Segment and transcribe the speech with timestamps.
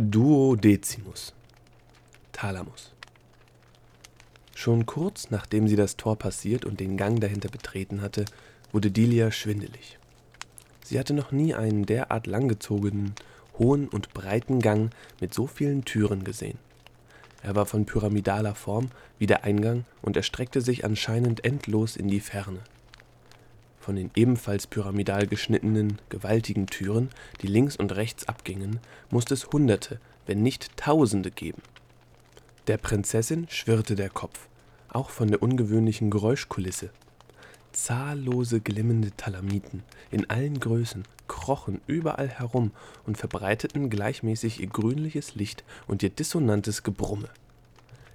[0.00, 1.34] Duodecimus
[2.30, 2.92] Thalamus
[4.54, 8.24] Schon kurz nachdem sie das Tor passiert und den Gang dahinter betreten hatte,
[8.70, 9.98] wurde Delia schwindelig.
[10.84, 13.12] Sie hatte noch nie einen derart langgezogenen,
[13.58, 16.58] hohen und breiten Gang mit so vielen Türen gesehen.
[17.42, 22.20] Er war von pyramidaler Form wie der Eingang und erstreckte sich anscheinend endlos in die
[22.20, 22.60] Ferne
[23.88, 27.08] von den ebenfalls pyramidal geschnittenen, gewaltigen Türen,
[27.40, 31.62] die links und rechts abgingen, musste es Hunderte, wenn nicht Tausende geben.
[32.66, 34.46] Der Prinzessin schwirrte der Kopf,
[34.90, 36.90] auch von der ungewöhnlichen Geräuschkulisse.
[37.72, 42.72] Zahllose glimmende Talamiten in allen Größen krochen überall herum
[43.06, 47.30] und verbreiteten gleichmäßig ihr grünliches Licht und ihr dissonantes Gebrumme.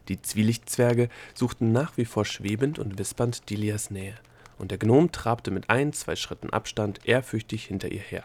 [0.07, 4.13] Die Zwielichtzwerge suchten nach wie vor schwebend und wispernd Dilias Nähe
[4.57, 8.23] und der Gnom trabte mit ein, zwei Schritten Abstand ehrfürchtig hinter ihr her.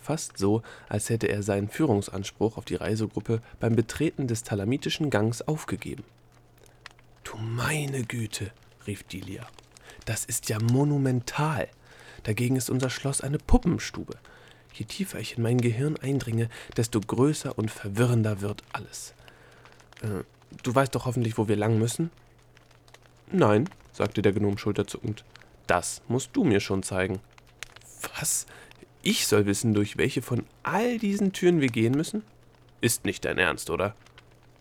[0.00, 5.42] Fast so, als hätte er seinen Führungsanspruch auf die Reisegruppe beim Betreten des talamitischen Gangs
[5.42, 6.04] aufgegeben.
[7.24, 8.50] Du meine Güte,
[8.86, 9.46] rief Delia.
[10.06, 11.68] Das ist ja monumental.
[12.22, 14.16] Dagegen ist unser Schloss eine Puppenstube.
[14.72, 19.12] Je tiefer ich in mein Gehirn eindringe, desto größer und verwirrender wird alles.
[20.02, 20.24] Äh,
[20.62, 22.10] du weißt doch hoffentlich, wo wir lang müssen?
[23.30, 25.24] Nein, sagte der Gnom schulterzuckend.
[25.68, 27.20] Das musst du mir schon zeigen.
[28.18, 28.46] Was?
[29.02, 32.24] Ich soll wissen, durch welche von all diesen Türen wir gehen müssen?
[32.80, 33.94] Ist nicht dein Ernst, oder?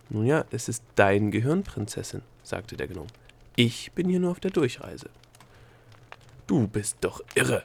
[0.10, 3.08] Nun ja, es ist dein Gehirn, Prinzessin, sagte der Gnome.
[3.56, 5.10] Ich bin hier nur auf der Durchreise.
[6.46, 7.64] Du bist doch irre,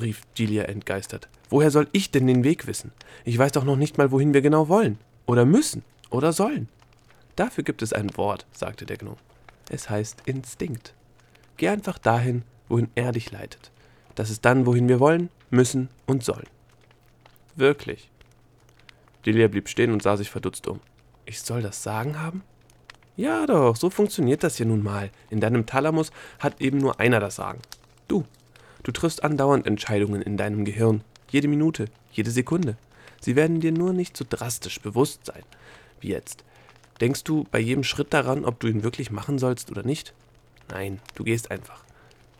[0.00, 1.28] rief Gilia entgeistert.
[1.50, 2.92] Woher soll ich denn den Weg wissen?
[3.24, 4.98] Ich weiß doch noch nicht mal, wohin wir genau wollen.
[5.26, 5.84] Oder müssen.
[6.10, 6.68] Oder sollen.
[7.36, 9.16] Dafür gibt es ein Wort, sagte der Gnome.
[9.68, 10.94] Es heißt Instinkt.
[11.60, 13.70] Geh einfach dahin, wohin er dich leitet.
[14.14, 16.46] Das ist dann, wohin wir wollen, müssen und sollen.
[17.54, 18.10] Wirklich.
[19.26, 20.80] Delia blieb stehen und sah sich verdutzt um.
[21.26, 22.42] Ich soll das Sagen haben?
[23.14, 25.10] Ja doch, so funktioniert das hier nun mal.
[25.28, 27.60] In deinem Thalamus hat eben nur einer das Sagen.
[28.08, 28.24] Du.
[28.82, 31.04] Du triffst andauernd Entscheidungen in deinem Gehirn.
[31.28, 32.78] Jede Minute, jede Sekunde.
[33.20, 35.42] Sie werden dir nur nicht so drastisch bewusst sein
[36.00, 36.42] wie jetzt.
[37.02, 40.14] Denkst du bei jedem Schritt daran, ob du ihn wirklich machen sollst oder nicht?
[40.70, 41.82] Nein, du gehst einfach.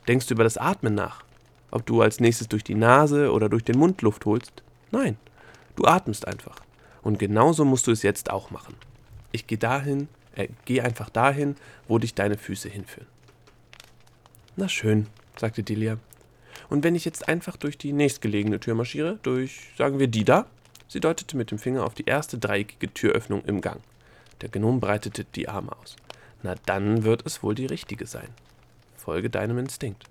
[0.08, 1.24] Denkst du über das Atmen nach?
[1.70, 4.62] Ob du als nächstes durch die Nase oder durch den Mund Luft holst?
[4.90, 5.16] Nein,
[5.76, 6.56] du atmest einfach.
[7.02, 8.74] Und genauso musst du es jetzt auch machen.
[9.32, 11.56] Ich gehe dahin, äh, geh einfach dahin,
[11.88, 13.06] wo dich deine Füße hinführen.
[14.56, 15.98] Na schön, sagte Delia.
[16.68, 20.46] Und wenn ich jetzt einfach durch die nächstgelegene Tür marschiere, durch, sagen wir, die da?
[20.88, 23.80] Sie deutete mit dem Finger auf die erste dreieckige Türöffnung im Gang.
[24.40, 25.96] Der Gnom breitete die Arme aus.
[26.42, 28.28] Na dann wird es wohl die richtige sein.
[28.96, 30.04] Folge deinem Instinkt.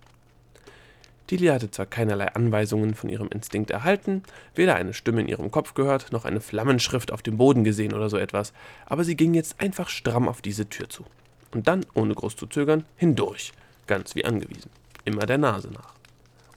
[1.29, 4.23] Delia hatte zwar keinerlei Anweisungen von ihrem Instinkt erhalten,
[4.55, 8.09] weder eine Stimme in ihrem Kopf gehört, noch eine Flammenschrift auf dem Boden gesehen oder
[8.09, 8.51] so etwas,
[8.87, 11.05] aber sie ging jetzt einfach stramm auf diese Tür zu.
[11.51, 13.51] Und dann, ohne groß zu zögern, hindurch,
[13.85, 14.71] ganz wie angewiesen,
[15.05, 15.93] immer der Nase nach.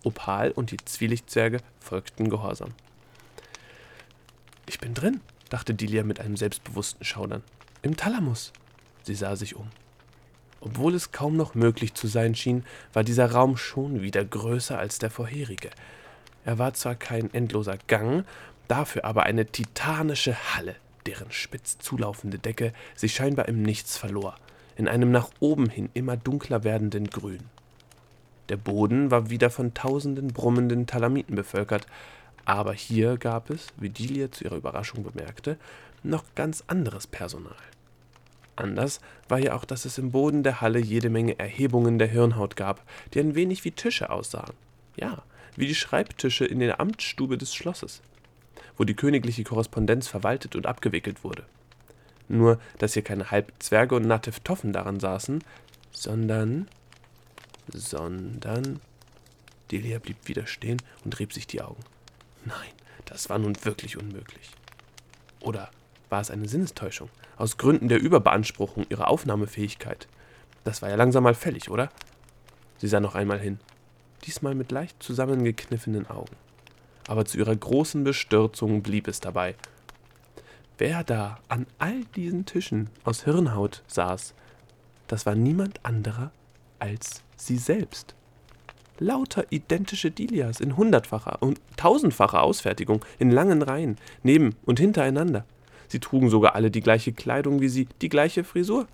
[0.04, 2.70] Opal und die Zwielichtzwerge folgten gehorsam.
[4.66, 7.42] Ich bin drin, dachte Delia mit einem selbstbewussten Schaudern.
[7.82, 8.52] Im Thalamus.
[9.02, 9.68] Sie sah sich um.
[10.60, 14.98] Obwohl es kaum noch möglich zu sein schien, war dieser Raum schon wieder größer als
[14.98, 15.70] der vorherige.
[16.44, 18.24] Er war zwar kein endloser Gang,
[18.68, 20.76] dafür aber eine titanische Halle,
[21.06, 24.36] deren spitz zulaufende Decke sich scheinbar im Nichts verlor,
[24.76, 27.40] in einem nach oben hin immer dunkler werdenden Grün.
[28.48, 31.86] Der Boden war wieder von tausenden brummenden Talamiten bevölkert,
[32.44, 35.56] aber hier gab es, wie Delia zu ihrer Überraschung bemerkte,
[36.02, 37.56] noch ganz anderes Personal.
[38.56, 42.56] Anders war ja auch, dass es im Boden der Halle jede Menge Erhebungen der Hirnhaut
[42.56, 42.82] gab,
[43.14, 44.52] die ein wenig wie Tische aussahen.
[44.96, 45.22] Ja,
[45.56, 48.02] wie die Schreibtische in der Amtsstube des Schlosses,
[48.76, 51.44] wo die königliche Korrespondenz verwaltet und abgewickelt wurde.
[52.28, 55.42] Nur, dass hier keine Halbzwerge und Nativ Toffen daran saßen,
[55.90, 56.68] sondern.
[57.72, 58.80] sondern.
[59.70, 61.82] Delia blieb wieder stehen und rieb sich die Augen.
[62.44, 62.72] Nein,
[63.06, 64.50] das war nun wirklich unmöglich.
[65.40, 65.70] Oder
[66.12, 70.06] war es eine Sinnestäuschung, aus Gründen der Überbeanspruchung ihrer Aufnahmefähigkeit.
[70.62, 71.90] Das war ja langsam mal fällig, oder?
[72.78, 73.58] Sie sah noch einmal hin,
[74.24, 76.36] diesmal mit leicht zusammengekniffenen Augen.
[77.08, 79.56] Aber zu ihrer großen Bestürzung blieb es dabei.
[80.78, 84.34] Wer da an all diesen Tischen aus Hirnhaut saß,
[85.08, 86.30] das war niemand anderer
[86.78, 88.14] als sie selbst.
[88.98, 95.44] Lauter identische Dilias in hundertfacher und tausendfacher Ausfertigung, in langen Reihen, neben und hintereinander.
[95.92, 98.86] Sie trugen sogar alle die gleiche Kleidung wie sie, die gleiche Frisur.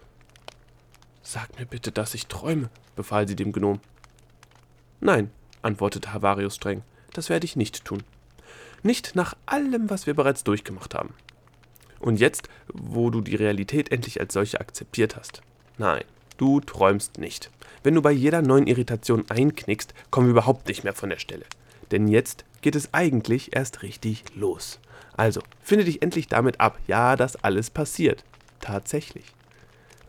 [1.22, 3.78] Sag mir bitte, dass ich träume, befahl sie dem Gnom.
[4.98, 5.30] Nein,
[5.62, 8.02] antwortete Havarius streng, das werde ich nicht tun.
[8.82, 11.14] Nicht nach allem, was wir bereits durchgemacht haben.
[12.00, 15.40] Und jetzt, wo du die Realität endlich als solche akzeptiert hast.
[15.76, 16.02] Nein,
[16.36, 17.52] du träumst nicht.
[17.84, 21.44] Wenn du bei jeder neuen Irritation einknickst, kommen wir überhaupt nicht mehr von der Stelle.
[21.92, 24.78] Denn jetzt geht es eigentlich erst richtig los.
[25.16, 26.78] Also, finde dich endlich damit ab.
[26.86, 28.24] Ja, dass alles passiert.
[28.60, 29.24] Tatsächlich.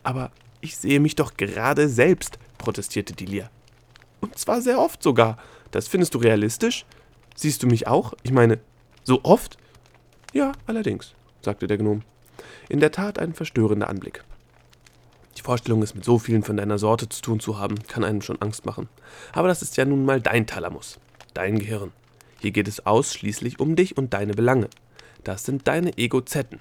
[0.02, 0.30] Aber
[0.60, 3.50] ich sehe mich doch gerade selbst, protestierte Delia.
[4.20, 5.38] Und zwar sehr oft sogar.
[5.70, 6.84] Das findest du realistisch?
[7.34, 8.14] Siehst du mich auch?
[8.22, 8.58] Ich meine,
[9.02, 9.56] so oft?
[10.32, 12.02] Ja, allerdings, sagte der Gnom.
[12.68, 14.22] In der Tat ein verstörender Anblick.
[15.36, 18.20] Die Vorstellung, es mit so vielen von deiner Sorte zu tun zu haben, kann einem
[18.20, 18.88] schon Angst machen.
[19.32, 20.98] Aber das ist ja nun mal dein Thalamus,
[21.34, 21.92] dein Gehirn.
[22.40, 24.68] Hier geht es ausschließlich um dich und deine Belange.
[25.24, 26.58] Das sind deine Egozetten.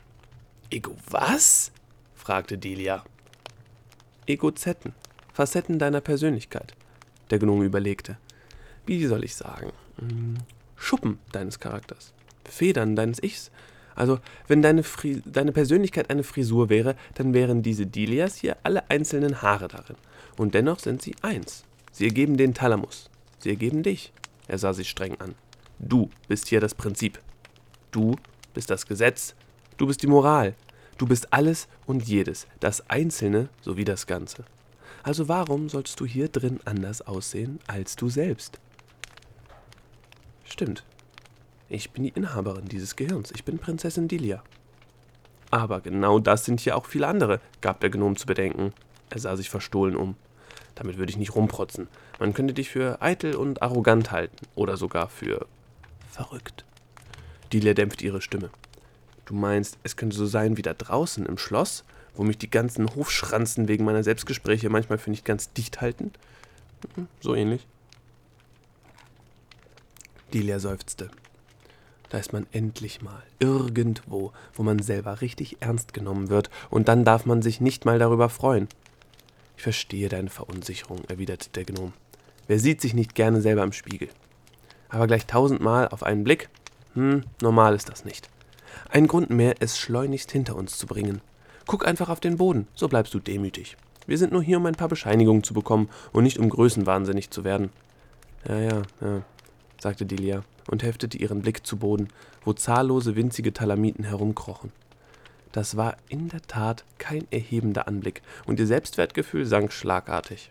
[0.69, 1.71] Ego was?
[2.15, 3.03] fragte Delia.
[4.27, 4.93] Egozetten,
[5.33, 6.75] Facetten deiner Persönlichkeit.
[7.31, 8.17] Der Gnome überlegte.
[8.85, 9.71] Wie soll ich sagen?
[9.97, 10.37] Hm,
[10.75, 12.13] Schuppen deines Charakters.
[12.43, 13.49] Federn deines Ichs.
[13.95, 14.83] Also, wenn deine,
[15.25, 19.95] deine Persönlichkeit eine Frisur wäre, dann wären diese Delias hier alle einzelnen Haare darin.
[20.37, 21.63] Und dennoch sind sie eins.
[21.91, 23.09] Sie ergeben den Thalamus.
[23.39, 24.11] Sie ergeben dich.
[24.47, 25.35] Er sah sie streng an.
[25.79, 27.19] Du bist hier das Prinzip.
[27.91, 28.17] Du
[28.53, 29.33] bist das Gesetz.
[29.77, 30.53] Du bist die Moral.
[30.97, 34.43] Du bist alles und jedes, das Einzelne sowie das Ganze.
[35.01, 38.59] Also warum sollst du hier drin anders aussehen als du selbst?
[40.43, 40.83] Stimmt.
[41.69, 43.31] Ich bin die Inhaberin dieses Gehirns.
[43.31, 44.43] Ich bin Prinzessin Delia.
[45.51, 48.73] Aber genau das sind hier auch viele andere, gab der Gnom zu bedenken.
[49.09, 50.15] Er sah sich verstohlen um.
[50.75, 51.87] Damit würde ich nicht rumprotzen.
[52.19, 55.47] Man könnte dich für eitel und arrogant halten oder sogar für
[56.19, 56.65] verrückt.
[57.53, 58.49] Delia dämpfte ihre Stimme.
[59.25, 62.93] Du meinst, es könnte so sein wie da draußen im Schloss, wo mich die ganzen
[62.93, 66.11] Hofschranzen wegen meiner Selbstgespräche manchmal für nicht ganz dicht halten?
[66.95, 67.65] Mhm, so ähnlich.
[70.33, 71.09] Delia seufzte.
[72.09, 77.05] Da ist man endlich mal irgendwo, wo man selber richtig ernst genommen wird, und dann
[77.05, 78.67] darf man sich nicht mal darüber freuen.
[79.55, 81.93] Ich verstehe deine Verunsicherung, erwiderte der Gnom.
[82.47, 84.09] Wer sieht sich nicht gerne selber im Spiegel?
[84.89, 86.49] Aber gleich tausendmal auf einen Blick?
[86.95, 88.29] Hm, normal ist das nicht.
[88.89, 91.21] Ein Grund mehr, es schleunigst hinter uns zu bringen.
[91.67, 93.77] Guck einfach auf den Boden, so bleibst du demütig.
[94.07, 97.43] Wir sind nur hier, um ein paar Bescheinigungen zu bekommen und nicht um größenwahnsinnig zu
[97.43, 97.69] werden.
[98.47, 99.21] Ja, ja, ja,
[99.79, 102.07] sagte Delia und heftete ihren Blick zu Boden,
[102.43, 104.71] wo zahllose winzige Talamiten herumkrochen.
[105.51, 110.49] Das war in der Tat kein erhebender Anblick, und ihr Selbstwertgefühl sank schlagartig.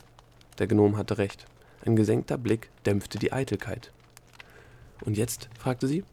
[0.59, 1.47] Der Gnom hatte recht.
[1.85, 3.93] Ein gesenkter Blick dämpfte die Eitelkeit.
[5.05, 5.49] Und jetzt?
[5.59, 6.05] fragte sie.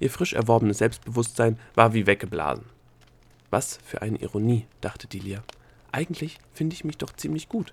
[0.00, 2.64] Ihr frisch erworbenes Selbstbewusstsein war wie weggeblasen.
[3.50, 5.42] Was für eine Ironie, dachte Delia.
[5.92, 7.72] Eigentlich finde ich mich doch ziemlich gut.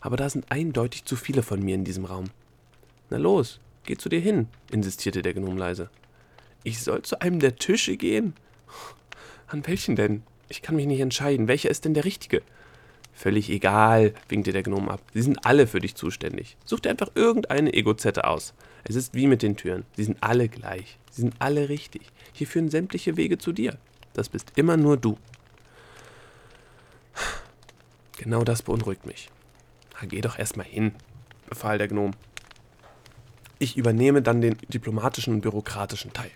[0.00, 2.26] Aber da sind eindeutig zu viele von mir in diesem Raum.
[3.10, 5.88] Na los, Geh zu dir hin, insistierte der Gnom leise.
[6.64, 8.34] Ich soll zu einem der Tische gehen?
[9.46, 10.24] An welchen denn?
[10.48, 11.46] Ich kann mich nicht entscheiden.
[11.46, 12.42] Welcher ist denn der richtige?
[13.16, 15.00] Völlig egal, winkte der Gnom ab.
[15.14, 16.58] Sie sind alle für dich zuständig.
[16.66, 18.52] Such dir einfach irgendeine Egozette aus.
[18.84, 19.86] Es ist wie mit den Türen.
[19.96, 20.98] Sie sind alle gleich.
[21.10, 22.02] Sie sind alle richtig.
[22.34, 23.78] Hier führen sämtliche Wege zu dir.
[24.12, 25.16] Das bist immer nur du.
[28.18, 29.30] Genau das beunruhigt mich.
[29.94, 30.92] Na, geh doch erstmal hin,
[31.48, 32.10] befahl der Gnom.
[33.58, 36.30] Ich übernehme dann den diplomatischen und bürokratischen Teil.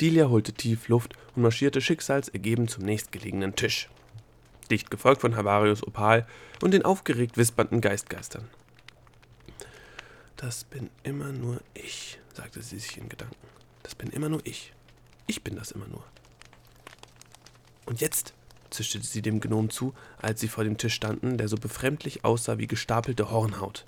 [0.00, 3.88] Delia holte tief Luft und marschierte schicksalsergeben zum nächstgelegenen Tisch.
[4.68, 6.26] Dicht gefolgt von Havarius Opal
[6.62, 8.48] und den aufgeregt wispernden Geistgeistern.
[10.36, 13.36] Das bin immer nur ich, sagte sie sich in Gedanken.
[13.82, 14.72] Das bin immer nur ich.
[15.26, 16.04] Ich bin das immer nur.
[17.86, 18.34] Und jetzt,
[18.70, 22.58] zischte sie dem Gnom zu, als sie vor dem Tisch standen, der so befremdlich aussah
[22.58, 23.86] wie gestapelte Hornhaut.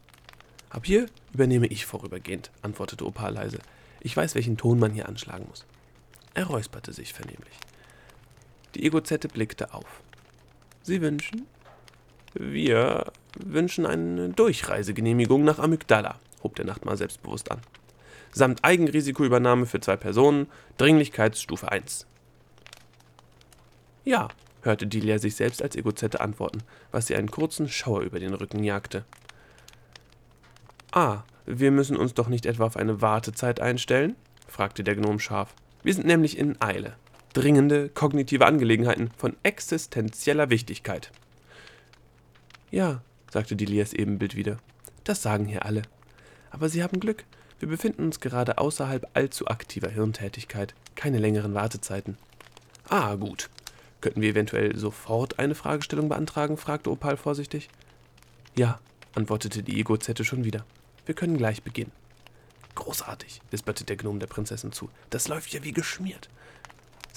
[0.71, 3.59] Ab hier übernehme ich vorübergehend, antwortete Opal leise.
[4.01, 5.67] Ich weiß, welchen Ton man hier anschlagen muss.
[6.35, 7.55] Er räusperte sich vernehmlich.
[8.75, 10.03] Die Egozette blickte auf.
[10.89, 11.47] Sie wünschen?
[12.33, 17.61] Wir wünschen eine Durchreisegenehmigung nach Amygdala, hob der Nachtmahl selbstbewusst an.
[18.33, 20.47] Samt Eigenrisikoübernahme für zwei Personen,
[20.79, 22.07] Dringlichkeitsstufe 1.
[24.07, 24.29] Ja,
[24.63, 28.65] hörte Delia sich selbst als Egozette antworten, was sie einen kurzen Schauer über den Rücken
[28.65, 29.05] jagte.
[30.93, 34.17] Ah, wir müssen uns doch nicht etwa auf eine Wartezeit einstellen?
[34.47, 35.55] fragte der Gnom scharf.
[35.83, 36.97] Wir sind nämlich in Eile.
[37.39, 41.13] Dringende kognitive Angelegenheiten von existenzieller Wichtigkeit.
[42.73, 44.59] Ja, sagte Dilias Ebenbild wieder.
[45.05, 45.83] Das sagen hier alle.
[46.51, 47.23] Aber Sie haben Glück.
[47.61, 50.75] Wir befinden uns gerade außerhalb allzu aktiver Hirntätigkeit.
[50.97, 52.19] Keine längeren Wartezeiten.
[52.89, 53.51] Ah, gut.
[54.01, 56.57] Könnten wir eventuell sofort eine Fragestellung beantragen?
[56.57, 57.69] fragte Opal vorsichtig.
[58.57, 58.81] Ja,
[59.15, 60.67] antwortete die Egozette schon wieder.
[61.07, 61.93] Wir können gleich beginnen.
[62.75, 64.91] Großartig, wisperte der Gnome der Prinzessin zu.
[65.11, 66.29] Das läuft ja wie geschmiert.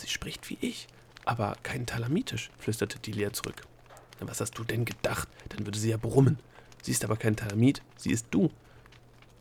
[0.01, 0.87] Sie spricht wie ich.
[1.25, 3.61] Aber kein Talamitisch, flüsterte Delia zurück.
[4.19, 5.27] Was hast du denn gedacht?
[5.49, 6.39] Dann würde sie ja brummen.
[6.81, 8.49] Sie ist aber kein Talamit, sie ist du.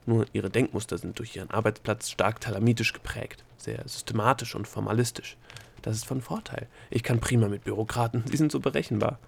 [0.06, 5.36] Nur ihre Denkmuster sind durch ihren Arbeitsplatz stark talamitisch geprägt, sehr systematisch und formalistisch.
[5.82, 6.68] Das ist von Vorteil.
[6.90, 9.18] Ich kann prima mit Bürokraten, sie sind so berechenbar.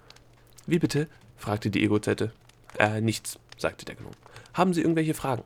[0.67, 1.07] Wie bitte?
[1.37, 2.31] fragte die Egozette.
[2.77, 4.15] Äh, nichts, sagte der Gnome.
[4.53, 5.43] Haben Sie irgendwelche Fragen?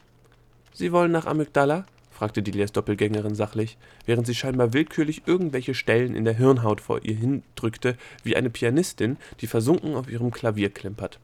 [0.73, 1.85] Sie wollen nach Amygdala?
[2.17, 7.15] Fragte Delias Doppelgängerin sachlich, während sie scheinbar willkürlich irgendwelche Stellen in der Hirnhaut vor ihr
[7.15, 11.19] hindrückte, wie eine Pianistin, die versunken auf ihrem Klavier klimpert.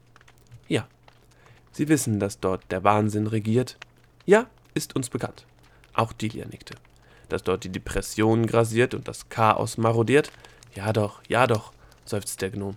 [0.68, 0.86] Ja.
[1.72, 3.76] Sie wissen, dass dort der Wahnsinn regiert?
[4.24, 5.46] Ja, ist uns bekannt.
[5.94, 6.76] Auch Delia nickte.
[7.28, 10.30] Dass dort die Depression grasiert und das Chaos marodiert?
[10.76, 11.72] Ja doch, ja doch,
[12.04, 12.76] seufzte der Gnom.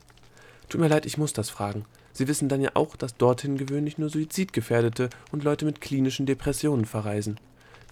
[0.69, 1.85] Tut mir leid, ich muss das fragen.
[2.13, 6.85] Sie wissen dann ja auch, dass dorthin gewöhnlich nur Suizidgefährdete und Leute mit klinischen Depressionen
[6.85, 7.39] verreisen.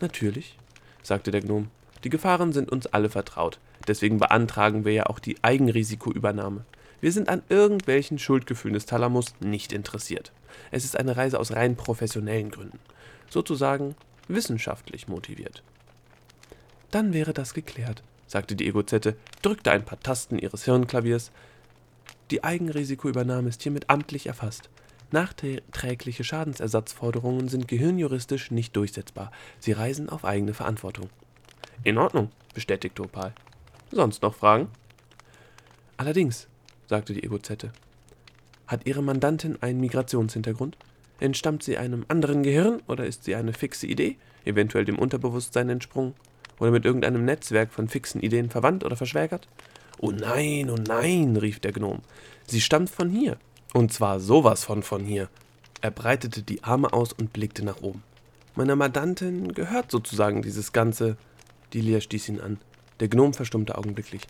[0.05, 0.55] Natürlich,
[1.01, 1.71] sagte der Gnom.
[2.03, 3.57] Die Gefahren sind uns alle vertraut.
[3.87, 6.63] Deswegen beantragen wir ja auch die Eigenrisikoübernahme.
[7.01, 10.31] Wir sind an irgendwelchen Schuldgefühlen des Thalamus nicht interessiert.
[10.69, 12.77] Es ist eine Reise aus rein professionellen Gründen.
[13.31, 13.95] Sozusagen
[14.27, 15.63] wissenschaftlich motiviert.
[16.91, 21.31] Dann wäre das geklärt, sagte die Egozette, drückte ein paar Tasten ihres Hirnklaviers.
[22.29, 24.69] Die Eigenrisikoübernahme ist hiermit amtlich erfasst.
[25.11, 29.31] Nachträgliche Schadensersatzforderungen sind gehirnjuristisch nicht durchsetzbar.
[29.59, 31.09] Sie reisen auf eigene Verantwortung.
[31.83, 33.33] In Ordnung, bestätigte Opal.
[33.91, 34.67] Sonst noch Fragen?
[35.97, 36.47] Allerdings,
[36.87, 37.71] sagte die Egozette.
[38.67, 40.75] Hat Ihre Mandantin einen Migrationshintergrund?
[41.19, 46.13] Entstammt sie einem anderen Gehirn oder ist sie eine fixe Idee, eventuell dem Unterbewusstsein entsprungen?
[46.59, 49.47] Oder mit irgendeinem Netzwerk von fixen Ideen verwandt oder verschwägert?
[49.99, 52.01] Oh nein, oh nein, rief der Gnom.
[52.47, 53.37] Sie stammt von hier,
[53.73, 55.29] und zwar sowas von von hier.
[55.81, 58.03] Er breitete die Arme aus und blickte nach oben.
[58.55, 61.17] Meiner Mandantin gehört sozusagen dieses ganze.
[61.73, 62.59] Delia stieß ihn an.
[62.99, 64.21] Der Gnom verstummte augenblicklich.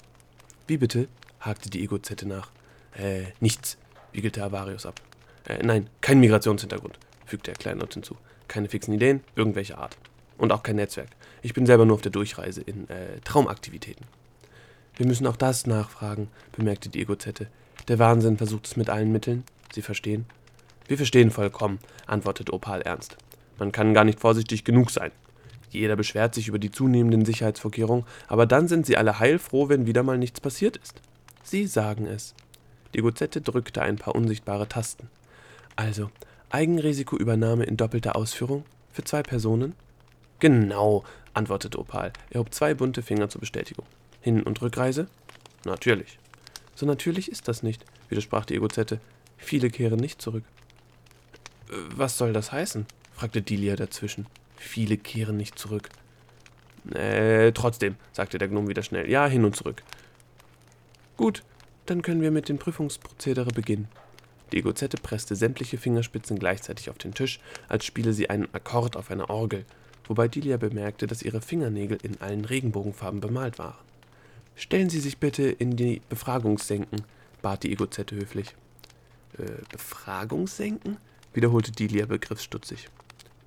[0.68, 1.08] Wie bitte?
[1.40, 2.50] hakte die Egozette nach.
[2.98, 3.78] Äh, nichts,
[4.14, 5.00] wiegelte Avarius ab.
[5.48, 8.18] Äh, nein, kein Migrationshintergrund, fügte er kleinlaut hinzu.
[8.48, 9.98] Keine fixen Ideen, irgendwelcher Art.
[10.38, 11.10] Und auch kein Netzwerk.
[11.42, 14.06] Ich bin selber nur auf der Durchreise in äh, Traumaktivitäten.
[14.96, 17.48] Wir müssen auch das nachfragen, bemerkte die Egozette.
[17.88, 19.44] Der Wahnsinn versucht es mit allen Mitteln.
[19.74, 20.26] Sie verstehen?
[20.88, 23.18] Wir verstehen vollkommen, antwortete Opal ernst.
[23.60, 25.12] Man kann gar nicht vorsichtig genug sein.
[25.70, 30.04] Jeder beschwert sich über die zunehmenden Sicherheitsvorkehrungen, aber dann sind sie alle heilfroh, wenn wieder
[30.04, 31.02] mal nichts passiert ist.
[31.44, 32.34] Sie sagen es.
[32.94, 35.10] Die Gozette drückte ein paar unsichtbare Tasten.
[35.76, 36.10] Also,
[36.50, 38.64] Eigenrisikoübernahme in doppelter Ausführung?
[38.92, 39.74] Für zwei Personen?
[40.40, 42.14] Genau, antwortete Opal.
[42.30, 43.86] Er hob zwei bunte Finger zur Bestätigung.
[44.22, 45.08] Hin- und Rückreise?
[45.66, 46.18] Natürlich.
[46.76, 49.00] So natürlich ist das nicht, widersprach die Egozette.
[49.38, 50.44] Viele kehren nicht zurück.
[51.70, 52.86] Äh, was soll das heißen?
[53.14, 54.28] fragte Delia dazwischen.
[54.58, 55.90] Viele kehren nicht zurück.
[56.94, 59.10] Äh, trotzdem, sagte der Gnome wieder schnell.
[59.10, 59.84] Ja, hin und zurück.
[61.18, 61.44] Gut,
[61.86, 63.88] dann können wir mit dem Prüfungsprozedere beginnen.
[64.52, 69.10] Die Egozette presste sämtliche Fingerspitzen gleichzeitig auf den Tisch, als spiele sie einen Akkord auf
[69.10, 69.66] einer Orgel,
[70.08, 73.76] wobei Delia bemerkte, dass ihre Fingernägel in allen Regenbogenfarben bemalt waren.
[74.56, 77.02] Stellen Sie sich bitte in die Befragungssenken,
[77.42, 78.56] bat die Egozette höflich.
[79.38, 80.98] Äh, Befragungssenken?
[81.34, 82.88] wiederholte Delia begriffsstutzig.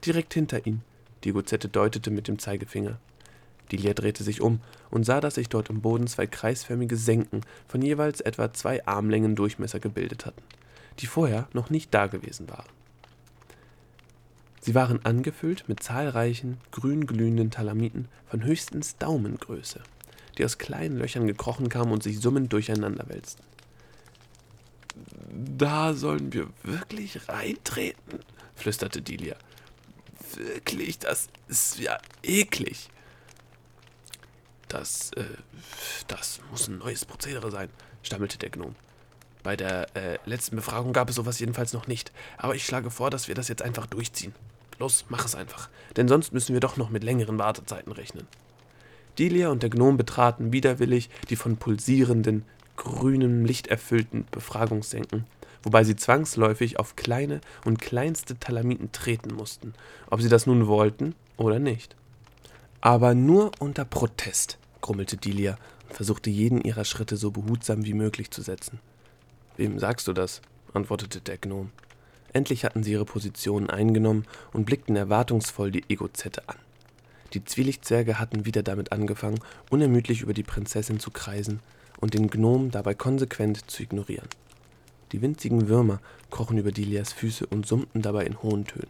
[0.04, 0.82] Direkt hinter Ihnen.
[1.24, 2.98] Die Egozette deutete mit dem Zeigefinger.
[3.72, 4.60] Delia drehte sich um
[4.90, 9.34] und sah, dass sich dort im Boden zwei kreisförmige Senken von jeweils etwa zwei Armlängen
[9.34, 10.42] Durchmesser gebildet hatten,
[10.98, 12.68] die vorher noch nicht dagewesen waren.
[14.60, 19.80] Sie waren angefüllt mit zahlreichen grün glühenden Talamiten von höchstens Daumengröße
[20.38, 23.44] die aus kleinen Löchern gekrochen kamen und sich summend durcheinander wälzten.
[25.30, 28.20] Da sollen wir wirklich reintreten,
[28.54, 29.36] flüsterte Delia.
[30.34, 32.88] Wirklich, das ist ja eklig.
[34.68, 35.24] Das, äh,
[36.06, 37.70] das muss ein neues Prozedere sein,
[38.02, 38.74] stammelte der Gnom.
[39.42, 42.12] Bei der äh, letzten Befragung gab es sowas jedenfalls noch nicht.
[42.36, 44.34] Aber ich schlage vor, dass wir das jetzt einfach durchziehen.
[44.78, 45.70] Los, mach es einfach.
[45.96, 48.26] Denn sonst müssen wir doch noch mit längeren Wartezeiten rechnen.
[49.18, 52.44] Delia und der Gnom betraten widerwillig die von pulsierenden,
[52.76, 55.24] grünem Licht erfüllten Befragungssenken,
[55.62, 59.74] wobei sie zwangsläufig auf kleine und kleinste Talamiten treten mussten,
[60.10, 61.96] ob sie das nun wollten oder nicht.
[62.80, 65.58] Aber nur unter Protest, grummelte Delia
[65.88, 68.78] und versuchte jeden ihrer Schritte so behutsam wie möglich zu setzen.
[69.56, 70.40] Wem sagst du das?
[70.72, 71.70] antwortete der Gnom.
[72.32, 76.56] Endlich hatten sie ihre Positionen eingenommen und blickten erwartungsvoll die Egozette an.
[77.34, 81.60] Die Zwielichtzwerge hatten wieder damit angefangen, unermüdlich über die Prinzessin zu kreisen
[82.00, 84.28] und den Gnom dabei konsequent zu ignorieren.
[85.12, 88.88] Die winzigen Würmer krochen über Delias Füße und summten dabei in hohen Tönen.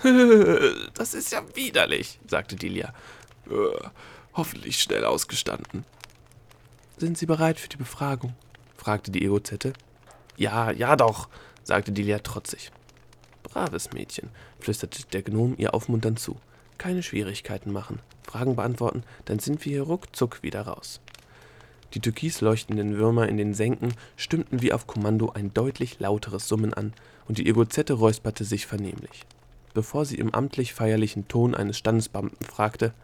[0.94, 2.92] das ist ja widerlich, sagte Delia.
[3.50, 3.88] Äh,
[4.34, 5.84] hoffentlich schnell ausgestanden.
[6.96, 8.34] Sind Sie bereit für die Befragung?
[8.76, 9.72] fragte die Egozette.
[10.36, 11.28] Ja, ja doch,
[11.64, 12.70] sagte Delia trotzig.
[13.42, 14.30] Braves Mädchen,
[14.60, 16.36] flüsterte der Gnom ihr aufmunternd zu.
[16.78, 21.00] Keine Schwierigkeiten machen, Fragen beantworten, dann sind wir hier ruckzuck wieder raus.
[21.94, 26.72] Die türkis leuchtenden Würmer in den Senken stimmten wie auf Kommando ein deutlich lauteres Summen
[26.74, 26.92] an,
[27.26, 29.26] und die Egozette räusperte sich vernehmlich.
[29.74, 32.94] Bevor sie im amtlich feierlichen Ton eines Standesbeamten fragte,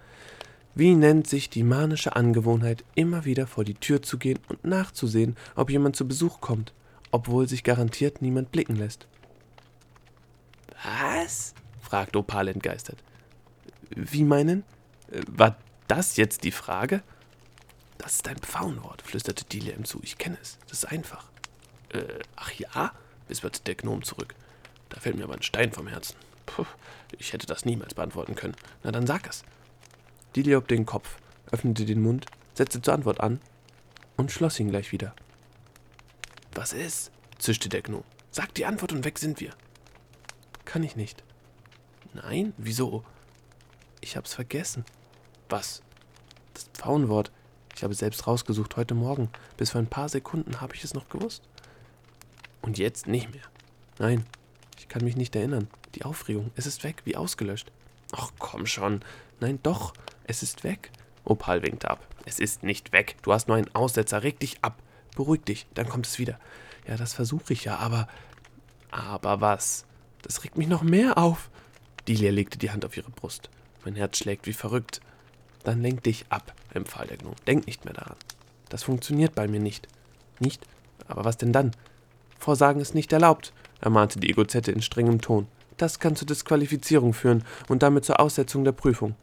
[0.75, 5.37] wie nennt sich die manische Angewohnheit, immer wieder vor die Tür zu gehen und nachzusehen,
[5.55, 6.73] ob jemand zu Besuch kommt,
[7.11, 9.07] obwohl sich garantiert niemand blicken lässt?
[10.83, 11.55] Was?
[11.81, 12.99] fragte Opal entgeistert.
[13.91, 14.65] Wie meinen?
[15.29, 15.57] War
[15.89, 17.03] das jetzt die Frage?
[17.99, 20.01] Das ist ein Pfauenwort, flüsterte Delia ihm zu.
[20.03, 20.59] Ich kenne es.
[20.69, 21.31] Das ist einfach.
[21.91, 22.03] Äh,
[22.37, 22.93] ach ja?
[23.29, 24.35] wisperte der Gnom zurück.
[24.91, 26.17] Da fällt mir aber ein Stein vom Herzen.
[26.47, 26.67] Puh,
[27.19, 28.57] ich hätte das niemals beantworten können.
[28.83, 29.45] Na dann sag es.
[30.37, 31.17] Delia hob den Kopf,
[31.51, 33.41] öffnete den Mund, setzte zur Antwort an
[34.17, 35.15] und schloss ihn gleich wieder.
[36.55, 37.11] Was ist?
[37.39, 38.05] zischte der Gnom.
[38.31, 39.53] Sag die Antwort und weg sind wir.
[40.65, 41.23] Kann ich nicht.
[42.13, 42.53] Nein?
[42.57, 43.05] Wieso?
[44.05, 44.85] Ich hab's vergessen.
[45.49, 45.83] Was?
[46.53, 47.33] Das Pfauenwort.
[47.75, 49.31] Ich habe es selbst rausgesucht heute Morgen.
[49.57, 51.43] Bis vor ein paar Sekunden habe ich es noch gewusst.
[52.61, 53.45] Und jetzt nicht mehr?
[53.99, 54.27] Nein,
[54.79, 55.69] ich kann mich nicht erinnern.
[55.95, 57.73] Die Aufregung, es ist weg, wie ausgelöscht.
[58.13, 59.01] Ach komm schon.
[59.41, 59.95] Nein, doch,
[60.25, 60.91] es ist weg.
[61.25, 62.07] Opal winkte ab.
[62.27, 63.17] Es ist nicht weg.
[63.23, 64.23] Du hast nur einen Aussetzer.
[64.23, 64.83] Reg dich ab.
[65.17, 66.39] Beruhig dich, dann kommt es wieder.
[66.87, 68.07] Ja, das versuche ich ja, aber.
[68.91, 69.87] Aber was?
[70.21, 71.49] Das regt mich noch mehr auf.
[72.07, 73.49] Delia legte die Hand auf ihre Brust.
[73.85, 75.01] Mein Herz schlägt wie verrückt.
[75.63, 77.37] Dann lenk dich ab, empfahl der Gnome.
[77.47, 78.17] Denk nicht mehr daran.
[78.69, 79.89] Das funktioniert bei mir nicht.
[80.41, 80.67] Nicht?
[81.07, 81.73] Aber was denn dann?
[82.39, 85.47] Vorsagen ist nicht erlaubt, ermahnte die Egozette in strengem Ton.
[85.77, 89.15] Das kann zur Disqualifizierung führen und damit zur Aussetzung der Prüfung.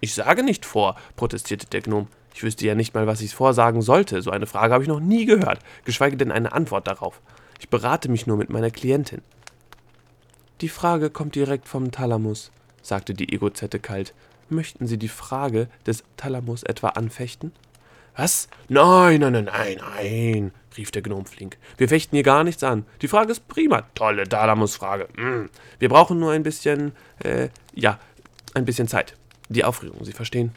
[0.00, 2.08] Ich sage nicht vor, protestierte der Gnome.
[2.34, 4.22] Ich wüsste ja nicht mal, was ich vorsagen sollte.
[4.22, 7.20] So eine Frage habe ich noch nie gehört, geschweige denn eine Antwort darauf.
[7.60, 9.22] Ich berate mich nur mit meiner Klientin.
[10.60, 12.50] Die Frage kommt direkt vom Thalamus,
[12.82, 14.14] sagte die Egozette kalt.
[14.48, 17.52] Möchten Sie die Frage des Thalamus etwa anfechten?
[18.16, 18.48] Was?
[18.68, 21.56] Nein, nein, nein, nein, nein, rief der Gnom flink.
[21.78, 22.84] Wir fechten hier gar nichts an.
[23.00, 23.82] Die Frage ist prima.
[23.94, 25.08] Tolle Thalamus-Frage.
[25.16, 25.48] Mm.
[25.78, 27.98] Wir brauchen nur ein bisschen, äh, ja,
[28.52, 29.16] ein bisschen Zeit.
[29.48, 30.52] Die Aufregung, Sie verstehen?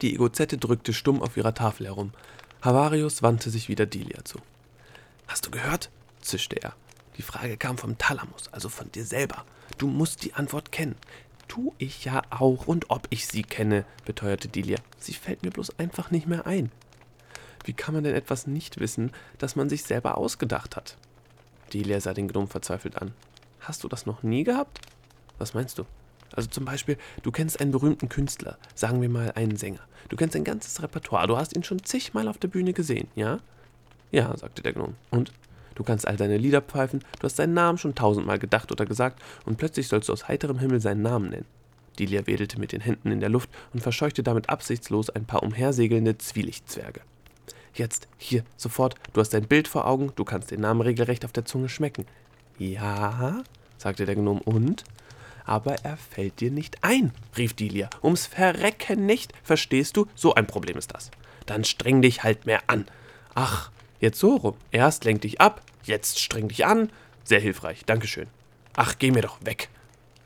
[0.00, 2.12] Die Egozette drückte stumm auf ihrer Tafel herum.
[2.62, 4.38] Havarius wandte sich wieder Delia zu.
[5.26, 5.90] Hast du gehört?
[6.20, 6.74] zischte er.
[7.16, 9.44] Die Frage kam vom Thalamus, also von dir selber.
[9.78, 10.96] Du musst die Antwort kennen.
[11.48, 14.78] Tu ich ja auch, und ob ich sie kenne, beteuerte Delia.
[14.98, 16.70] Sie fällt mir bloß einfach nicht mehr ein.
[17.64, 20.96] Wie kann man denn etwas nicht wissen, das man sich selber ausgedacht hat?
[21.72, 23.12] Delia sah den Gnom verzweifelt an.
[23.60, 24.80] Hast du das noch nie gehabt?
[25.38, 25.84] Was meinst du?
[26.32, 29.80] Also zum Beispiel, du kennst einen berühmten Künstler, sagen wir mal einen Sänger.
[30.08, 33.40] Du kennst ein ganzes Repertoire, du hast ihn schon zigmal auf der Bühne gesehen, ja?
[34.10, 34.94] Ja, sagte der Gnom.
[35.10, 35.32] Und?
[35.80, 39.22] Du kannst all deine Lieder pfeifen, du hast seinen Namen schon tausendmal gedacht oder gesagt,
[39.46, 41.46] und plötzlich sollst du aus heiterem Himmel seinen Namen nennen.
[41.98, 46.18] Delia wedelte mit den Händen in der Luft und verscheuchte damit absichtslos ein paar umhersegelnde
[46.18, 47.00] Zwielichtzwerge.
[47.72, 51.32] Jetzt, hier, sofort, du hast dein Bild vor Augen, du kannst den Namen regelrecht auf
[51.32, 52.04] der Zunge schmecken.
[52.58, 53.42] Ja,
[53.78, 54.84] sagte der Gnom, und?
[55.46, 57.88] Aber er fällt dir nicht ein, rief Delia.
[58.02, 60.08] Ums Verrecken nicht, verstehst du?
[60.14, 61.10] So ein Problem ist das.
[61.46, 62.84] Dann streng dich halt mehr an.
[63.34, 64.56] Ach, Jetzt so rum.
[64.70, 66.90] Erst lenk dich ab, jetzt streng dich an.
[67.22, 68.28] Sehr hilfreich, Dankeschön.
[68.74, 69.68] Ach, geh mir doch weg.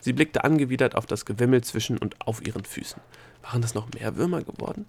[0.01, 3.01] Sie blickte angewidert auf das Gewimmel zwischen und auf ihren Füßen.
[3.43, 4.87] Waren das noch mehr Würmer geworden?